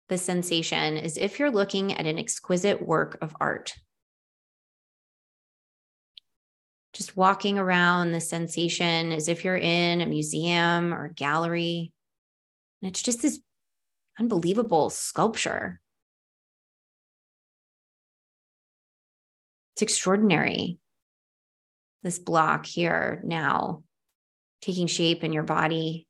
the 0.08 0.18
sensation 0.18 0.96
as 0.96 1.16
if 1.16 1.38
you're 1.38 1.50
looking 1.50 1.92
at 1.92 2.06
an 2.06 2.18
exquisite 2.18 2.86
work 2.86 3.18
of 3.22 3.34
art. 3.40 3.74
Just 6.92 7.16
walking 7.16 7.58
around 7.58 8.12
the 8.12 8.20
sensation 8.20 9.12
as 9.12 9.28
if 9.28 9.44
you're 9.44 9.56
in 9.56 10.00
a 10.00 10.06
museum 10.06 10.94
or 10.94 11.06
a 11.06 11.12
gallery. 11.12 11.92
And 12.80 12.90
it's 12.90 13.02
just 13.02 13.22
this 13.22 13.40
unbelievable 14.18 14.90
sculpture. 14.90 15.80
It's 19.74 19.82
extraordinary. 19.82 20.78
This 22.02 22.18
block 22.18 22.66
here 22.66 23.20
now 23.24 23.82
taking 24.60 24.86
shape 24.86 25.24
in 25.24 25.32
your 25.32 25.42
body, 25.42 26.06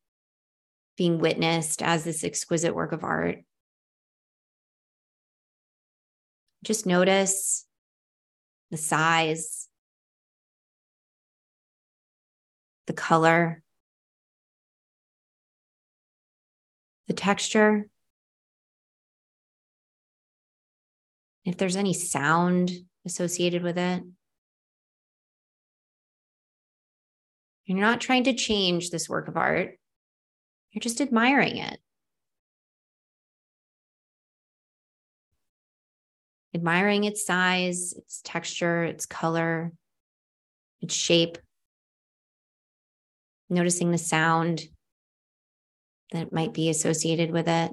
being 0.97 1.19
witnessed 1.19 1.83
as 1.83 2.05
this 2.05 2.23
exquisite 2.25 2.75
work 2.75 2.93
of 2.93 3.03
art. 3.03 3.39
Just 6.65 6.87
notice 6.87 7.67
the 8.71 8.79
size, 8.79 9.69
the 12.87 12.95
color, 12.95 13.63
the 17.07 17.13
texture. 17.13 17.87
If 21.45 21.59
there's 21.59 21.77
any 21.77 21.93
sound 21.93 22.73
associated 23.05 23.63
with 23.63 23.77
it. 23.77 24.03
You're 27.67 27.79
not 27.79 28.01
trying 28.01 28.25
to 28.25 28.33
change 28.33 28.89
this 28.89 29.09
work 29.09 29.29
of 29.29 29.37
art, 29.37 29.79
you're 30.71 30.81
just 30.81 31.03
admiring 31.03 31.59
it. 31.59 31.79
Admiring 36.55 37.05
its 37.05 37.27
size, 37.27 37.93
its 37.95 38.21
texture, 38.23 38.85
its 38.85 39.07
color, 39.07 39.73
its 40.81 40.95
shape. 40.95 41.37
Noticing 43.51 43.91
the 43.91 43.99
sound 43.99 44.63
that 46.13 46.33
might 46.33 46.55
be 46.55 46.71
associated 46.71 47.33
with 47.33 47.49
it. 47.49 47.73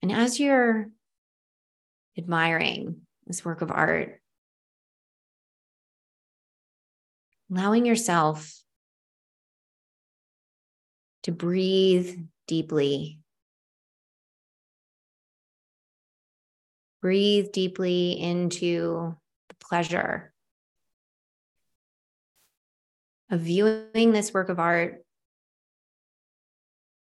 And 0.00 0.10
as 0.10 0.40
you're 0.40 0.88
admiring 2.18 3.02
this 3.26 3.44
work 3.44 3.62
of 3.62 3.70
art, 3.70 4.20
allowing 7.50 7.86
yourself 7.86 8.62
to 11.22 11.32
breathe 11.32 12.18
deeply. 12.52 13.18
Breathe 17.00 17.50
deeply 17.50 18.12
into 18.20 19.16
the 19.48 19.54
pleasure 19.54 20.34
of 23.30 23.40
viewing 23.40 24.12
this 24.12 24.34
work 24.34 24.50
of 24.50 24.60
art 24.60 25.02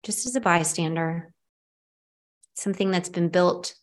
just 0.03 0.25
as 0.25 0.37
a 0.37 0.39
bystander 0.39 1.33
something 2.53 2.89
that's 2.89 3.09
been 3.09 3.27
built, 3.27 3.75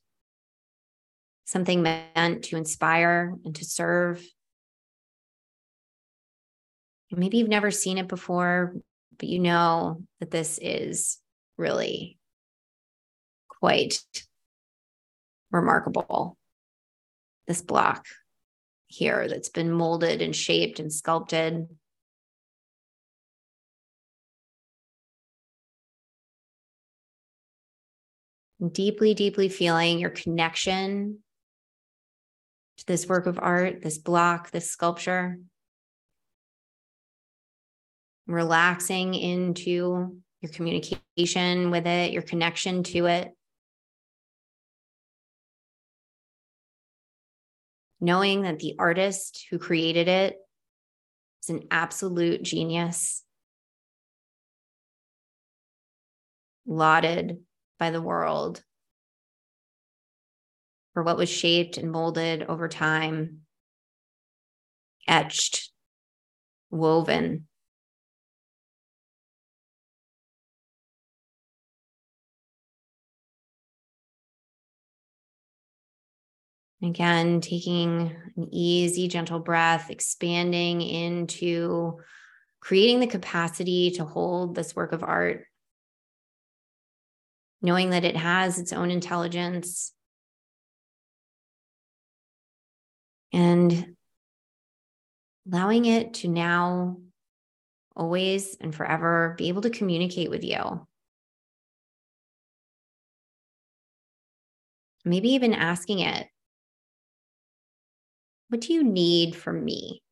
something 1.44 1.83
meant 1.83 2.44
to 2.44 2.57
inspire 2.57 3.35
and 3.44 3.54
to 3.57 3.64
serve. 3.66 4.26
Maybe 7.11 7.37
you've 7.37 7.48
never 7.48 7.70
seen 7.70 7.98
it 7.98 8.09
before, 8.09 8.74
but 9.18 9.28
you 9.28 9.38
know 9.38 10.02
that 10.20 10.31
this 10.31 10.59
is 10.62 11.18
really 11.59 12.18
quite 13.49 14.01
remarkable. 15.51 16.37
This 17.47 17.61
block 17.61 18.07
here 18.87 19.29
that's 19.29 19.49
been 19.49 19.71
molded 19.71 20.23
and 20.23 20.35
shaped 20.35 20.81
and 20.81 20.92
sculpted 20.92 21.68
deeply, 28.73 29.14
deeply 29.14 29.49
feeling 29.49 29.99
your 29.99 30.11
connection 30.11 31.18
to 32.79 32.87
this 32.87 33.07
work 33.07 33.27
of 33.27 33.38
art, 33.40 33.83
this 33.83 33.99
block, 33.99 34.51
this 34.51 34.71
sculpture. 34.71 35.38
Relaxing 38.27 39.14
into 39.14 40.18
your 40.40 40.53
communication 40.53 41.70
with 41.70 41.87
it, 41.87 42.12
your 42.12 42.22
connection 42.22 42.83
to 42.85 43.07
it. 43.07 43.33
Knowing 48.01 48.42
that 48.42 48.61
the 48.61 48.77
artist 48.79 49.46
who 49.51 49.59
created 49.59 50.07
it 50.07 50.37
is 51.42 51.51
an 51.51 51.64
absolute 51.70 52.42
genius, 52.42 53.24
lauded 56.64 57.38
by 57.79 57.90
the 57.90 58.03
world 58.03 58.62
for 60.94 61.03
what 61.03 61.16
was 61.16 61.29
shaped 61.29 61.77
and 61.77 61.90
molded 61.90 62.44
over 62.44 62.68
time, 62.68 63.40
etched, 65.09 65.72
woven. 66.70 67.47
Again, 76.83 77.41
taking 77.41 78.14
an 78.37 78.49
easy, 78.53 79.09
gentle 79.09 79.41
breath, 79.41 79.91
expanding 79.91 80.81
into 80.81 81.99
creating 82.61 83.01
the 83.01 83.07
capacity 83.07 83.93
to 83.93 84.05
hold 84.05 84.55
this 84.55 84.76
work 84.76 84.93
of 84.93 85.03
art 85.03 85.45
knowing 87.61 87.91
that 87.91 88.05
it 88.05 88.16
has 88.16 88.59
its 88.59 88.72
own 88.72 88.91
intelligence. 88.91 89.93
And 93.33 93.97
allowing 95.51 95.85
it 95.85 96.14
to 96.14 96.29
now 96.29 96.99
always 97.97 98.57
and 98.61 98.72
forever 98.72 99.35
be 99.37 99.49
able 99.49 99.62
to 99.62 99.70
communicate 99.70 100.31
with 100.31 100.45
you. 100.45 100.87
maybe 105.05 105.31
even 105.31 105.55
asking 105.55 106.01
it, 106.01 106.26
what 108.49 108.61
do 108.61 108.72
you 108.72 108.82
need 108.82 109.36
from 109.36 109.64
me? 109.64 110.03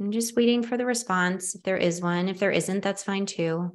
I'm 0.00 0.12
just 0.12 0.36
waiting 0.36 0.62
for 0.62 0.76
the 0.76 0.86
response 0.86 1.54
if 1.54 1.62
there 1.64 1.76
is 1.76 2.00
one. 2.00 2.28
If 2.28 2.38
there 2.38 2.52
isn't, 2.52 2.82
that's 2.82 3.02
fine 3.02 3.26
too. 3.26 3.72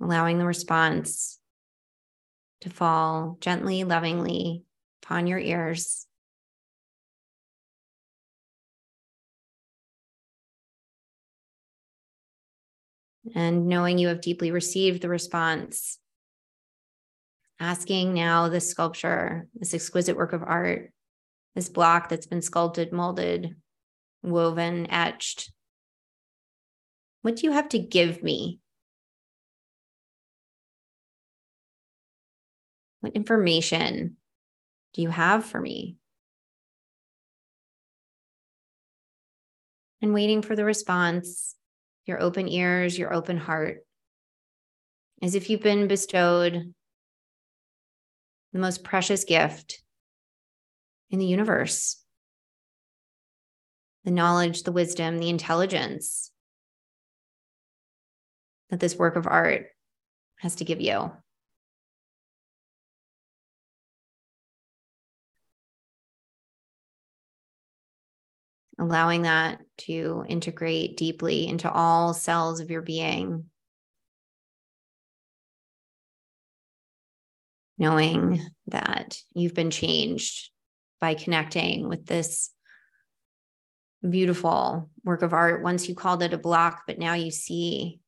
Allowing 0.00 0.38
the 0.38 0.46
response 0.46 1.38
to 2.62 2.70
fall 2.70 3.36
gently, 3.40 3.84
lovingly 3.84 4.64
upon 5.02 5.28
your 5.28 5.38
ears. 5.38 6.06
And 13.34 13.66
knowing 13.66 13.98
you 13.98 14.08
have 14.08 14.20
deeply 14.20 14.50
received 14.50 15.00
the 15.00 15.08
response, 15.08 15.98
asking 17.60 18.14
now 18.14 18.48
this 18.48 18.68
sculpture, 18.68 19.48
this 19.54 19.74
exquisite 19.74 20.16
work 20.16 20.32
of 20.32 20.42
art, 20.42 20.92
this 21.54 21.68
block 21.68 22.08
that's 22.08 22.26
been 22.26 22.42
sculpted, 22.42 22.92
molded, 22.92 23.54
woven, 24.22 24.90
etched. 24.90 25.52
What 27.22 27.36
do 27.36 27.46
you 27.46 27.52
have 27.52 27.68
to 27.70 27.78
give 27.78 28.22
me? 28.22 28.58
What 33.00 33.12
information 33.14 34.16
do 34.94 35.02
you 35.02 35.10
have 35.10 35.44
for 35.44 35.60
me? 35.60 35.96
And 40.00 40.12
waiting 40.12 40.42
for 40.42 40.56
the 40.56 40.64
response, 40.64 41.54
your 42.06 42.20
open 42.20 42.48
ears, 42.48 42.98
your 42.98 43.12
open 43.12 43.36
heart, 43.36 43.78
as 45.22 45.34
if 45.34 45.48
you've 45.48 45.60
been 45.60 45.88
bestowed 45.88 46.74
the 48.52 48.58
most 48.58 48.84
precious 48.84 49.24
gift 49.24 49.82
in 51.10 51.18
the 51.18 51.26
universe 51.26 52.02
the 54.04 54.10
knowledge, 54.10 54.64
the 54.64 54.72
wisdom, 54.72 55.18
the 55.18 55.28
intelligence 55.28 56.32
that 58.70 58.80
this 58.80 58.96
work 58.96 59.16
of 59.16 59.26
art 59.26 59.66
has 60.38 60.56
to 60.56 60.64
give 60.64 60.80
you. 60.80 61.12
Allowing 68.82 69.22
that 69.22 69.60
to 69.78 70.24
integrate 70.28 70.96
deeply 70.96 71.46
into 71.46 71.70
all 71.70 72.12
cells 72.14 72.60
of 72.60 72.70
your 72.70 72.82
being. 72.82 73.44
knowing 77.82 78.40
that 78.68 79.18
you've 79.34 79.54
been 79.54 79.70
changed 79.70 80.50
by 81.00 81.14
connecting 81.14 81.88
with 81.88 82.06
this 82.06 82.52
beautiful 84.08 84.88
work 85.02 85.22
of 85.22 85.32
art. 85.32 85.64
Once 85.64 85.88
you 85.88 85.94
called 85.96 86.22
it 86.22 86.32
a 86.32 86.38
block, 86.38 86.82
but 86.86 87.00
now 87.00 87.14
you 87.14 87.32
see 87.32 87.98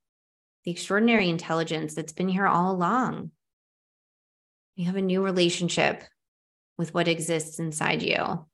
the 0.64 0.70
extraordinary 0.70 1.28
intelligence 1.28 1.94
that's 1.94 2.12
been 2.12 2.28
here 2.28 2.46
all 2.46 2.70
along. 2.70 3.32
You 4.76 4.86
have 4.86 4.96
a 4.96 5.02
new 5.02 5.24
relationship 5.24 6.04
with 6.78 6.94
what 6.94 7.08
exists 7.08 7.58
inside 7.58 8.00
you. 8.02 8.46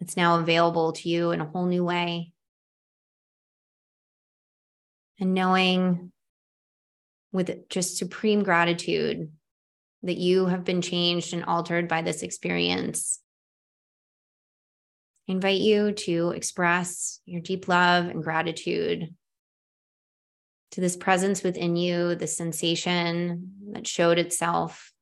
It's 0.00 0.16
now 0.16 0.38
available 0.38 0.92
to 0.92 1.08
you 1.08 1.32
in 1.32 1.40
a 1.40 1.46
whole 1.46 1.66
new 1.66 1.84
way. 1.84 2.32
And 5.20 5.34
knowing 5.34 6.12
with 7.32 7.68
just 7.68 7.96
supreme 7.96 8.42
gratitude 8.42 9.30
that 10.02 10.16
you 10.16 10.46
have 10.46 10.64
been 10.64 10.80
changed 10.80 11.34
and 11.34 11.44
altered 11.44 11.88
by 11.88 12.02
this 12.02 12.22
experience. 12.22 13.20
I 15.28 15.32
invite 15.32 15.60
you 15.60 15.92
to 15.92 16.30
express 16.30 17.20
your 17.26 17.40
deep 17.40 17.68
love 17.68 18.06
and 18.06 18.22
gratitude 18.22 19.14
to 20.70 20.80
this 20.80 20.96
presence 20.96 21.42
within 21.42 21.76
you, 21.76 22.14
the 22.14 22.26
sensation 22.26 23.54
that 23.72 23.86
showed 23.86 24.18
itself, 24.18 24.92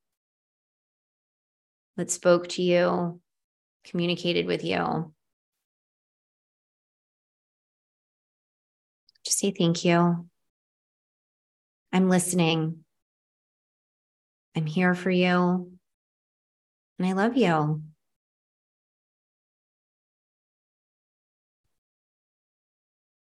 that 1.95 2.09
spoke 2.09 2.47
to 2.49 2.61
you, 2.61 3.21
communicated 3.89 4.45
with 4.45 4.63
you. 4.63 5.13
Just 9.25 9.39
say 9.39 9.51
thank 9.51 9.83
you. 9.83 10.27
I'm 11.91 12.09
listening. 12.09 12.83
I'm 14.55 14.65
here 14.65 14.95
for 14.95 15.09
you. 15.09 15.71
And 16.99 17.07
I 17.07 17.13
love 17.13 17.37
you. 17.37 17.81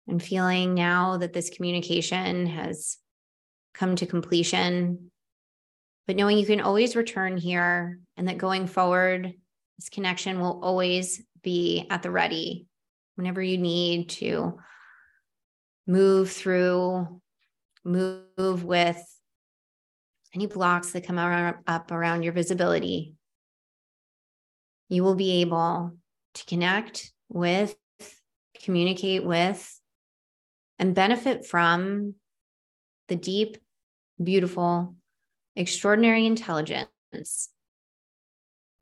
And 0.08 0.22
feeling 0.22 0.74
now 0.74 1.16
that 1.16 1.32
this 1.32 1.50
communication 1.50 2.46
has 2.46 2.98
come 3.74 3.96
to 3.96 4.06
completion, 4.06 5.10
but 6.06 6.14
knowing 6.14 6.38
you 6.38 6.46
can 6.46 6.60
always 6.60 6.94
return 6.94 7.36
here 7.36 7.98
and 8.16 8.28
that 8.28 8.38
going 8.38 8.68
forward, 8.68 9.34
this 9.78 9.88
connection 9.88 10.40
will 10.40 10.60
always 10.62 11.22
be 11.42 11.86
at 11.90 12.02
the 12.02 12.10
ready 12.10 12.66
whenever 13.16 13.42
you 13.42 13.58
need 13.58 14.08
to 14.10 14.58
move 15.86 16.30
through, 16.30 17.20
move 17.84 18.64
with 18.64 19.02
any 20.34 20.46
blocks 20.46 20.92
that 20.92 21.06
come 21.06 21.18
up 21.18 21.90
around 21.90 22.22
your 22.22 22.32
visibility, 22.32 23.14
you 24.88 25.02
will 25.02 25.14
be 25.14 25.40
able 25.40 25.96
to 26.34 26.44
connect 26.44 27.12
with, 27.28 27.74
communicate 28.62 29.24
with, 29.24 29.80
and 30.78 30.94
benefit 30.94 31.46
from 31.46 32.14
the 33.08 33.16
deep, 33.16 33.56
beautiful, 34.22 34.94
extraordinary 35.54 36.26
intelligence 36.26 37.48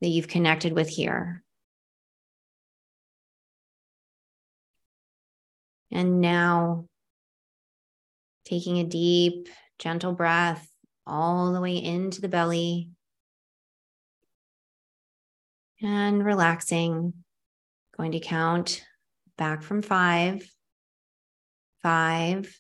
that 0.05 0.11
you've 0.11 0.29
connected 0.29 0.75
with 0.75 0.87
here. 0.87 1.43
And 5.91 6.21
now, 6.21 6.85
taking 8.45 8.81
a 8.81 8.85
deep, 8.85 9.49
gentle 9.79 10.13
breath 10.13 10.69
all 11.07 11.55
the 11.55 11.61
way 11.63 11.83
into 11.83 12.21
the 12.21 12.29
belly 12.29 12.91
and 15.81 16.23
relaxing. 16.23 17.15
Going 17.97 18.13
to 18.13 18.21
count 18.21 18.85
back 19.39 19.63
from 19.63 19.81
five. 19.81 20.47
Five, 21.83 22.55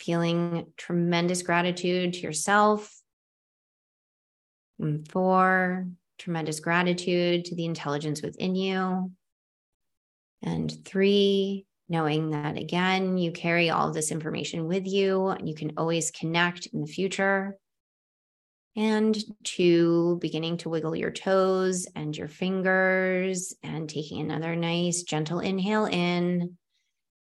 feeling 0.00 0.66
tremendous 0.76 1.42
gratitude 1.42 2.14
to 2.14 2.18
yourself. 2.18 2.92
And 4.80 5.06
four, 5.08 5.86
tremendous 6.20 6.60
gratitude 6.60 7.46
to 7.46 7.56
the 7.56 7.64
intelligence 7.64 8.22
within 8.22 8.54
you. 8.54 9.10
And 10.42 10.72
three, 10.84 11.66
knowing 11.88 12.30
that 12.30 12.56
again, 12.56 13.18
you 13.18 13.32
carry 13.32 13.70
all 13.70 13.92
this 13.92 14.12
information 14.12 14.66
with 14.66 14.86
you 14.86 15.26
and 15.26 15.48
you 15.48 15.54
can 15.54 15.72
always 15.76 16.12
connect 16.12 16.66
in 16.66 16.82
the 16.82 16.86
future 16.86 17.56
and 18.76 19.16
two, 19.42 20.18
beginning 20.20 20.58
to 20.58 20.68
wiggle 20.68 20.94
your 20.94 21.10
toes 21.10 21.86
and 21.96 22.16
your 22.16 22.28
fingers 22.28 23.52
and 23.62 23.88
taking 23.88 24.20
another 24.20 24.54
nice 24.54 25.02
gentle 25.02 25.40
inhale 25.40 25.86
in. 25.86 26.56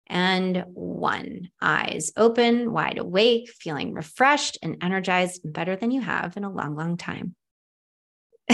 And 0.06 0.64
one, 0.72 1.50
eyes 1.60 2.12
open, 2.16 2.72
wide 2.72 2.98
awake, 2.98 3.50
feeling 3.50 3.92
refreshed 3.92 4.58
and 4.62 4.78
energized 4.82 5.44
and 5.44 5.52
better 5.52 5.76
than 5.76 5.90
you 5.90 6.00
have 6.00 6.36
in 6.36 6.44
a 6.44 6.50
long, 6.50 6.76
long 6.76 6.96
time. 6.96 7.34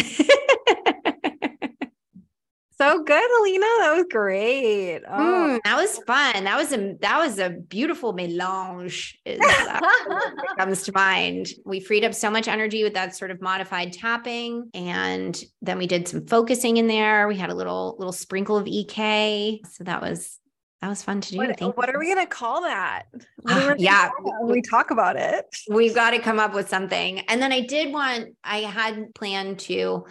so 2.78 3.02
good, 3.04 3.40
Alina. 3.40 3.66
That 3.80 3.94
was 3.96 4.06
great. 4.10 5.00
Oh. 5.08 5.12
Mm, 5.12 5.60
that 5.64 5.76
was 5.76 5.98
fun. 6.06 6.44
That 6.44 6.56
was 6.56 6.72
a 6.72 6.96
that 7.00 7.18
was 7.18 7.38
a 7.38 7.50
beautiful 7.50 8.12
melange. 8.12 9.18
that 9.26 10.54
comes 10.58 10.82
to 10.84 10.92
mind. 10.92 11.48
We 11.64 11.80
freed 11.80 12.04
up 12.04 12.14
so 12.14 12.30
much 12.30 12.48
energy 12.48 12.82
with 12.84 12.94
that 12.94 13.16
sort 13.16 13.30
of 13.30 13.40
modified 13.40 13.92
tapping, 13.92 14.70
and 14.74 15.42
then 15.62 15.78
we 15.78 15.86
did 15.86 16.08
some 16.08 16.26
focusing 16.26 16.76
in 16.76 16.86
there. 16.86 17.28
We 17.28 17.36
had 17.36 17.50
a 17.50 17.54
little 17.54 17.96
little 17.98 18.12
sprinkle 18.12 18.56
of 18.56 18.66
EK. 18.66 19.62
So 19.70 19.84
that 19.84 20.00
was 20.02 20.40
that 20.80 20.88
was 20.88 21.02
fun 21.02 21.20
to 21.20 21.32
do. 21.32 21.36
What, 21.38 21.76
what 21.76 21.94
are 21.94 21.98
we 21.98 22.06
going 22.06 22.26
to 22.26 22.26
call 22.26 22.62
that? 22.62 23.04
Ah, 23.46 23.74
yeah, 23.78 24.10
when 24.20 24.50
we 24.50 24.62
talk 24.62 24.90
about 24.90 25.16
it, 25.16 25.44
we've 25.68 25.94
got 25.94 26.10
to 26.10 26.18
come 26.18 26.38
up 26.38 26.54
with 26.54 26.68
something. 26.68 27.20
And 27.20 27.42
then 27.42 27.52
I 27.52 27.60
did 27.60 27.92
want, 27.92 28.36
I 28.42 28.58
had 28.58 29.14
planned 29.14 29.58
to 29.60 30.06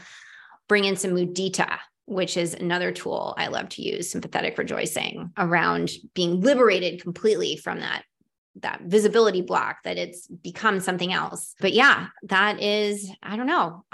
bring 0.68 0.86
in 0.86 0.96
some 0.96 1.12
mudita 1.12 1.80
which 2.10 2.38
is 2.38 2.56
another 2.56 2.92
tool 2.92 3.36
I 3.38 3.48
love 3.48 3.70
to 3.70 3.84
use, 3.84 4.10
sympathetic 4.10 4.58
rejoicing 4.58 5.32
around 5.38 5.92
being 6.16 6.42
liberated 6.42 7.04
completely 7.04 7.56
from 7.56 7.82
that 7.82 8.04
that 8.62 8.82
visibility 8.82 9.42
block 9.42 9.84
that 9.84 9.98
it's 9.98 10.28
become 10.28 10.80
something 10.80 11.12
else. 11.14 11.56
But 11.60 11.74
yeah, 11.74 12.08
that 12.24 12.62
is, 12.62 13.12
I 13.24 13.38
don't 13.38 13.48
know. 13.48 13.86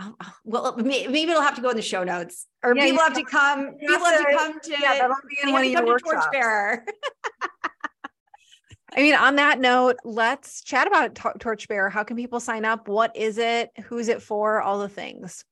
well, 0.43 0.75
maybe 0.77 1.23
it'll 1.23 1.41
have 1.41 1.55
to 1.55 1.61
go 1.61 1.69
in 1.69 1.75
the 1.75 1.81
show 1.81 2.03
notes 2.03 2.47
or 2.63 2.75
yeah, 2.75 2.85
people 2.85 3.03
have 3.03 3.13
to 3.13 3.23
come, 3.23 3.75
people 3.75 4.05
have 4.05 4.25
to, 4.25 4.35
come 4.35 4.59
to, 4.59 4.71
yeah, 4.71 4.97
that'll 4.99 5.15
be 5.29 5.37
in 5.43 5.51
one 5.51 5.65
of 5.65 5.71
your 5.71 5.85
workshops. 5.85 6.35
I 8.97 9.01
mean, 9.01 9.15
on 9.15 9.35
that 9.35 9.59
note, 9.59 9.97
let's 10.05 10.61
chat 10.61 10.87
about 10.87 11.15
Torchbearer. 11.15 11.89
How 11.89 12.03
can 12.03 12.15
people 12.15 12.39
sign 12.39 12.63
up? 12.63 12.87
What 12.87 13.15
is 13.15 13.37
it? 13.37 13.71
Who's 13.85 14.07
it 14.07 14.21
for? 14.21 14.61
All 14.61 14.79
the 14.79 14.87
things. 14.87 15.43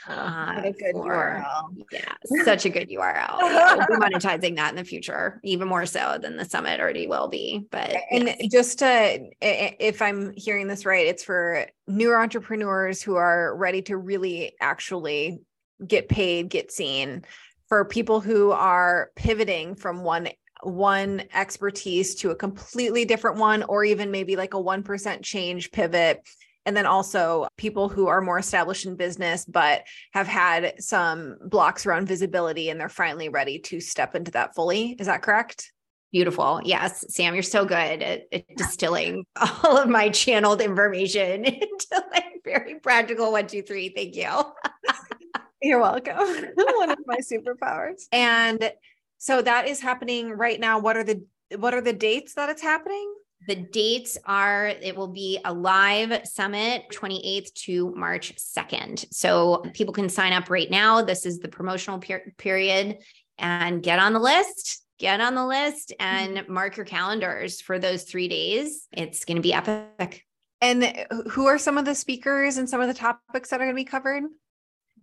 Uh, 0.09 0.63
a 0.65 0.73
good 0.73 0.95
URL. 0.95 1.85
Yeah, 1.93 2.15
such 2.45 2.65
a 2.65 2.71
good 2.71 2.89
URL. 2.89 3.41
Yeah, 3.41 3.75
we'll 3.77 3.89
be 3.89 3.97
monetizing 3.97 4.55
that 4.57 4.71
in 4.71 4.77
the 4.77 4.85
future, 4.85 5.41
even 5.43 5.67
more 5.67 5.85
so 5.85 6.17
than 6.23 6.37
the 6.37 6.45
summit 6.45 6.79
already 6.81 7.09
will 7.09 7.27
be. 7.27 7.67
But 7.73 7.97
and 8.11 8.29
yes. 8.29 8.39
just 8.51 8.79
to, 8.79 9.29
if 9.41 10.01
I'm 10.01 10.33
hearing 10.37 10.69
this 10.69 10.87
right, 10.87 11.09
it's 11.09 11.25
for 11.25 11.67
newer 11.89 12.21
entrepreneurs 12.21 13.03
who 13.03 13.17
are 13.17 13.57
ready 13.57 13.83
to 13.83 13.97
really 13.97 14.55
actually 14.61 15.41
get 15.85 16.09
paid, 16.09 16.51
get 16.51 16.71
seen. 16.71 17.25
For 17.69 17.85
people 17.85 18.21
who 18.21 18.53
are 18.53 19.11
pivoting 19.15 19.75
from 19.75 20.03
one 20.03 20.29
one 20.63 21.25
expertise 21.35 22.15
to 22.17 22.31
a 22.31 22.35
completely 22.37 23.05
different 23.05 23.39
one, 23.39 23.63
or 23.65 23.85
even 23.85 24.11
maybe 24.11 24.37
like 24.37 24.55
a 24.55 24.59
1% 24.59 25.23
change 25.23 25.71
pivot. 25.71 26.27
And 26.67 26.77
then 26.77 26.87
also 26.87 27.49
people 27.57 27.89
who 27.89 28.09
are 28.09 28.21
more 28.21 28.39
established 28.39 28.85
in 28.85 28.97
business, 28.97 29.47
but 29.47 29.85
have 30.13 30.27
had 30.27 30.75
some 30.83 31.37
blocks 31.47 31.87
around 31.87 32.09
visibility 32.09 32.69
and 32.69 32.79
they're 32.79 32.91
finally 32.91 33.31
ready 33.31 33.59
to 33.61 33.81
step 33.81 34.15
into 34.15 34.33
that 34.33 34.55
fully. 34.55 34.95
Is 34.99 35.07
that 35.07 35.23
correct? 35.23 35.73
Beautiful. 36.13 36.61
Yes. 36.65 37.05
Sam, 37.09 37.35
you're 37.35 37.43
so 37.43 37.65
good 37.65 38.03
at, 38.03 38.23
at 38.33 38.45
distilling 38.57 39.25
all 39.37 39.79
of 39.79 39.89
my 39.89 40.09
channeled 40.09 40.61
information 40.61 41.45
into 41.47 42.05
like 42.13 42.25
very 42.45 42.77
practical 42.81 43.33
one, 43.33 43.47
two, 43.47 43.63
three. 43.63 43.91
Thank 43.91 44.17
you. 44.17 44.29
You're 45.63 45.81
welcome. 45.81 46.17
one 46.17 46.91
of 46.91 46.99
my 47.07 47.19
superpowers. 47.19 48.05
And 48.13 48.71
so 49.19 49.43
that 49.43 49.69
is 49.69 49.81
happening 49.81 50.31
right 50.31 50.59
now. 50.59 50.79
What 50.79 50.97
are 50.97 51.05
the 51.05 51.25
what 51.57 51.75
are 51.75 51.81
the 51.81 51.93
dates 51.93 52.35
that 52.35 52.49
it's 52.49 52.63
happening? 52.63 53.13
The 53.47 53.57
dates 53.57 54.19
are 54.25 54.67
it 54.67 54.97
will 54.97 55.09
be 55.09 55.39
a 55.45 55.53
live 55.53 56.27
summit 56.27 56.85
28th 56.93 57.53
to 57.55 57.95
March 57.95 58.35
2nd. 58.37 59.13
So 59.13 59.65
people 59.75 59.95
can 59.95 60.09
sign 60.09 60.33
up 60.33 60.51
right 60.51 60.71
now. 60.71 61.03
This 61.03 61.25
is 61.25 61.39
the 61.39 61.49
promotional 61.49 61.99
per- 61.99 62.33
period 62.37 62.99
and 63.39 63.83
get 63.83 63.99
on 63.99 64.13
the 64.13 64.21
list. 64.21 64.85
Get 64.99 65.21
on 65.21 65.37
the 65.37 65.47
list 65.47 65.95
and 66.01 66.39
mm-hmm. 66.39 66.53
mark 66.53 66.77
your 66.77 66.87
calendars 66.87 67.61
for 67.61 67.79
those 67.79 68.03
3 68.03 68.27
days. 68.27 68.89
It's 68.93 69.25
going 69.25 69.37
to 69.37 69.43
be 69.43 69.55
epic. 69.55 70.25
And 70.61 71.07
who 71.31 71.47
are 71.47 71.59
some 71.59 71.79
of 71.79 71.85
the 71.85 71.95
speakers 71.95 72.57
and 72.57 72.69
some 72.69 72.81
of 72.81 72.89
the 72.89 72.95
topics 72.95 73.51
that 73.51 73.61
are 73.61 73.65
going 73.65 73.77
to 73.77 73.81
be 73.81 73.85
covered? 73.85 74.25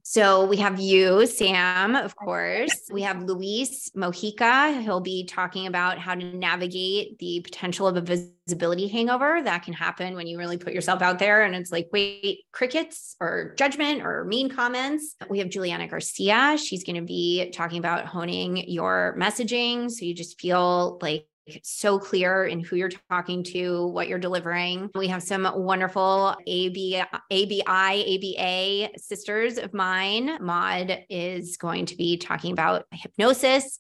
So 0.08 0.46
we 0.46 0.58
have 0.58 0.80
you, 0.80 1.26
Sam, 1.26 1.96
of 1.96 2.16
course. 2.16 2.70
We 2.92 3.02
have 3.02 3.24
Luis 3.24 3.90
Mojica. 3.98 4.80
He'll 4.84 5.00
be 5.00 5.26
talking 5.26 5.66
about 5.66 5.98
how 5.98 6.14
to 6.14 6.24
navigate 6.24 7.18
the 7.18 7.42
potential 7.44 7.88
of 7.88 7.98
a 7.98 8.02
visibility 8.02 8.88
hangover 8.88 9.42
that 9.44 9.64
can 9.64 9.74
happen 9.74 10.14
when 10.14 10.28
you 10.28 10.38
really 10.38 10.60
put 10.60 10.74
yourself 10.74 11.02
out 11.02 11.18
there 11.18 11.42
and 11.42 11.56
it's 11.56 11.72
like, 11.72 11.90
wait, 11.92 12.42
crickets 12.52 13.16
or 13.20 13.56
judgment 13.58 14.04
or 14.04 14.26
mean 14.26 14.48
comments. 14.48 15.16
We 15.28 15.40
have 15.40 15.50
Juliana 15.50 15.88
Garcia. 15.88 16.56
She's 16.64 16.84
going 16.84 16.98
to 16.98 17.02
be 17.02 17.50
talking 17.50 17.80
about 17.80 18.06
honing 18.06 18.70
your 18.70 19.16
messaging. 19.20 19.90
So 19.90 20.06
you 20.06 20.14
just 20.14 20.40
feel 20.40 21.00
like 21.02 21.26
so 21.64 22.00
clear 22.00 22.46
in 22.46 22.60
who 22.60 22.76
you're 22.76 22.90
talking 23.10 23.44
to, 23.44 23.88
what 23.88 24.08
you're 24.08 24.20
delivering. 24.20 24.90
We 24.96 25.08
have 25.10 25.24
some 25.24 25.50
wonderful 25.56 26.36
AB, 26.48 27.02
ABI, 27.32 27.66
ABA 27.68 29.00
sisters 29.00 29.58
of 29.58 29.74
mine. 29.74 30.38
Maud 30.42 31.06
is 31.10 31.58
going 31.58 31.86
to 31.88 31.96
be 31.96 32.18
talking 32.18 32.52
about 32.52 32.86
hypnosis. 32.92 33.80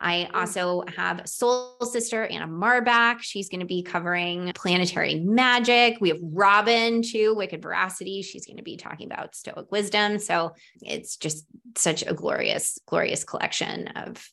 I 0.00 0.28
also 0.34 0.84
have 0.96 1.28
soul 1.28 1.78
sister 1.82 2.26
Anna 2.26 2.46
Marbach. 2.46 3.20
She's 3.20 3.48
going 3.48 3.60
to 3.60 3.66
be 3.66 3.82
covering 3.82 4.52
planetary 4.54 5.20
magic. 5.20 5.98
We 6.00 6.10
have 6.10 6.18
Robin 6.22 7.02
too, 7.02 7.34
Wicked 7.34 7.62
Veracity. 7.62 8.22
She's 8.22 8.46
going 8.46 8.58
to 8.58 8.62
be 8.62 8.76
talking 8.76 9.10
about 9.10 9.34
Stoic 9.34 9.70
wisdom. 9.70 10.18
So 10.18 10.54
it's 10.82 11.16
just 11.16 11.46
such 11.76 12.02
a 12.06 12.14
glorious, 12.14 12.78
glorious 12.86 13.24
collection 13.24 13.88
of 13.88 14.28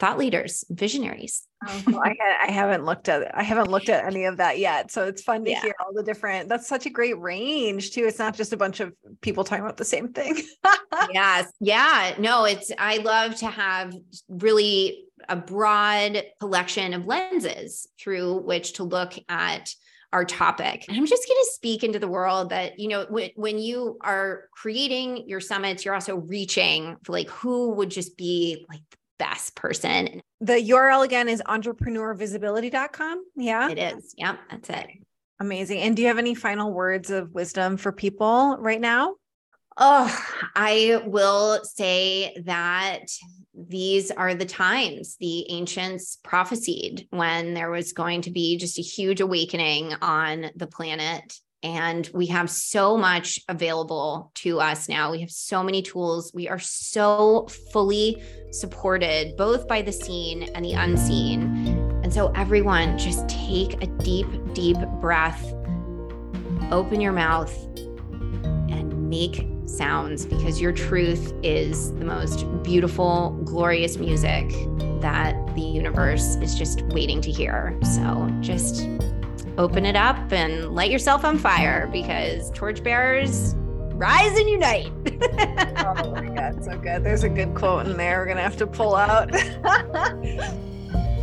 thought 0.00 0.18
leaders, 0.18 0.64
visionaries. 0.70 1.46
Oh, 1.68 1.82
cool. 1.84 2.00
I, 2.02 2.14
I, 2.48 2.50
haven't 2.50 2.86
looked 2.86 3.10
at 3.10 3.36
I 3.36 3.42
haven't 3.42 3.70
looked 3.70 3.90
at 3.90 4.06
any 4.06 4.24
of 4.24 4.38
that 4.38 4.58
yet. 4.58 4.90
So 4.90 5.06
it's 5.06 5.22
fun 5.22 5.44
to 5.44 5.50
yeah. 5.50 5.60
hear 5.60 5.74
all 5.78 5.92
the 5.92 6.02
different. 6.02 6.48
That's 6.48 6.66
such 6.66 6.86
a 6.86 6.90
great 6.90 7.20
range 7.20 7.90
too. 7.90 8.06
It's 8.06 8.18
not 8.18 8.34
just 8.34 8.54
a 8.54 8.56
bunch 8.56 8.80
of 8.80 8.94
people 9.20 9.44
talking 9.44 9.62
about 9.62 9.76
the 9.76 9.84
same 9.84 10.08
thing. 10.08 10.42
yes. 11.12 11.52
Yeah. 11.60 12.14
No, 12.18 12.46
it's 12.46 12.72
I 12.78 12.96
love 12.96 13.36
to 13.36 13.46
have 13.46 13.94
really 14.28 15.04
a 15.28 15.36
broad 15.36 16.22
collection 16.40 16.94
of 16.94 17.04
lenses 17.04 17.86
through 18.00 18.38
which 18.38 18.72
to 18.74 18.84
look 18.84 19.12
at 19.28 19.74
our 20.14 20.24
topic. 20.24 20.86
And 20.88 20.96
I'm 20.96 21.06
just 21.06 21.28
going 21.28 21.38
to 21.40 21.50
speak 21.52 21.84
into 21.84 21.98
the 21.98 22.08
world 22.08 22.50
that, 22.50 22.78
you 22.78 22.88
know, 22.88 23.06
when, 23.08 23.30
when 23.36 23.58
you 23.58 23.98
are 24.00 24.44
creating 24.52 25.28
your 25.28 25.40
summits, 25.40 25.84
you're 25.84 25.94
also 25.94 26.16
reaching 26.16 26.96
for 27.04 27.12
like 27.12 27.28
who 27.28 27.72
would 27.74 27.90
just 27.90 28.16
be 28.16 28.66
like 28.68 28.80
best 29.20 29.54
person. 29.54 30.20
The 30.40 30.54
URL 30.54 31.04
again 31.04 31.28
is 31.28 31.42
entrepreneurvisibility.com. 31.46 33.24
Yeah. 33.36 33.70
It 33.70 33.78
is. 33.78 34.14
Yep. 34.16 34.38
That's 34.50 34.70
it. 34.70 34.86
Amazing. 35.38 35.80
And 35.80 35.94
do 35.94 36.02
you 36.02 36.08
have 36.08 36.18
any 36.18 36.34
final 36.34 36.72
words 36.72 37.10
of 37.10 37.32
wisdom 37.32 37.76
for 37.76 37.92
people 37.92 38.56
right 38.58 38.80
now? 38.80 39.14
Oh, 39.76 40.14
I 40.56 41.02
will 41.06 41.62
say 41.64 42.34
that 42.44 43.04
these 43.54 44.10
are 44.10 44.34
the 44.34 44.46
times 44.46 45.16
the 45.20 45.50
ancients 45.50 46.18
prophesied 46.22 47.06
when 47.10 47.54
there 47.54 47.70
was 47.70 47.92
going 47.92 48.22
to 48.22 48.30
be 48.30 48.56
just 48.56 48.78
a 48.78 48.82
huge 48.82 49.20
awakening 49.20 49.94
on 50.02 50.50
the 50.56 50.66
planet 50.66 51.34
and 51.62 52.08
we 52.14 52.26
have 52.26 52.48
so 52.48 52.96
much 52.96 53.38
available 53.48 54.30
to 54.36 54.60
us 54.60 54.88
now. 54.88 55.10
We 55.10 55.20
have 55.20 55.30
so 55.30 55.62
many 55.62 55.82
tools. 55.82 56.32
We 56.34 56.48
are 56.48 56.58
so 56.58 57.48
fully 57.72 58.22
supported 58.50 59.36
both 59.36 59.68
by 59.68 59.82
the 59.82 59.92
seen 59.92 60.44
and 60.54 60.64
the 60.64 60.72
unseen. 60.72 61.42
And 62.02 62.12
so, 62.12 62.32
everyone, 62.32 62.96
just 62.96 63.28
take 63.28 63.82
a 63.82 63.86
deep, 63.86 64.26
deep 64.54 64.78
breath, 65.00 65.52
open 66.70 67.00
your 67.00 67.12
mouth, 67.12 67.54
and 67.76 69.10
make 69.10 69.46
sounds 69.66 70.26
because 70.26 70.60
your 70.60 70.72
truth 70.72 71.32
is 71.42 71.92
the 71.94 72.04
most 72.04 72.44
beautiful, 72.62 73.38
glorious 73.44 73.98
music 73.98 74.48
that 75.00 75.34
the 75.54 75.60
universe 75.60 76.36
is 76.36 76.54
just 76.54 76.82
waiting 76.86 77.20
to 77.20 77.30
hear. 77.30 77.78
So, 77.82 78.34
just 78.40 78.88
open 79.58 79.86
it 79.86 79.96
up 79.96 80.32
and 80.32 80.74
light 80.74 80.90
yourself 80.90 81.24
on 81.24 81.38
fire 81.38 81.88
because 81.92 82.50
torchbearers 82.52 83.54
rise 83.94 84.38
and 84.38 84.48
unite. 84.48 84.92
oh 85.78 86.10
my 86.12 86.28
God, 86.34 86.64
so 86.64 86.78
good. 86.78 87.04
There's 87.04 87.24
a 87.24 87.28
good 87.28 87.54
quote 87.54 87.86
in 87.86 87.96
there 87.96 88.20
we're 88.20 88.24
going 88.26 88.36
to 88.36 88.42
have 88.42 88.56
to 88.58 88.66
pull 88.66 88.96
out. 88.96 89.30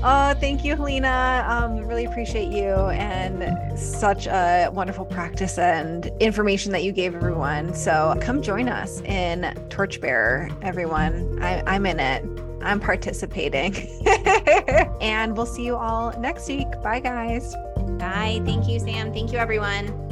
Oh, 0.03 0.35
thank 0.35 0.63
you, 0.63 0.75
Helena. 0.75 1.43
Um, 1.49 1.79
really 1.79 2.05
appreciate 2.05 2.51
you 2.51 2.69
and 2.69 3.77
such 3.77 4.27
a 4.27 4.69
wonderful 4.71 5.05
practice 5.05 5.57
and 5.57 6.11
information 6.19 6.71
that 6.73 6.83
you 6.83 6.91
gave 6.91 7.15
everyone. 7.15 7.73
So 7.73 8.15
come 8.21 8.43
join 8.43 8.69
us 8.69 9.01
in 9.01 9.53
Torchbearer, 9.69 10.49
everyone. 10.61 11.41
I, 11.41 11.63
I'm 11.65 11.87
in 11.87 11.99
it. 11.99 12.46
I'm 12.67 12.79
participating. 12.81 13.75
and 15.01 15.35
we'll 15.35 15.45
see 15.45 15.63
you 15.65 15.77
all 15.77 16.11
next 16.19 16.49
week. 16.49 16.67
Bye, 16.83 16.99
guys. 16.99 17.55
Bye. 17.97 18.41
Thank 18.45 18.67
you, 18.67 18.79
Sam. 18.79 19.13
Thank 19.13 19.31
you, 19.31 19.37
everyone. 19.37 20.06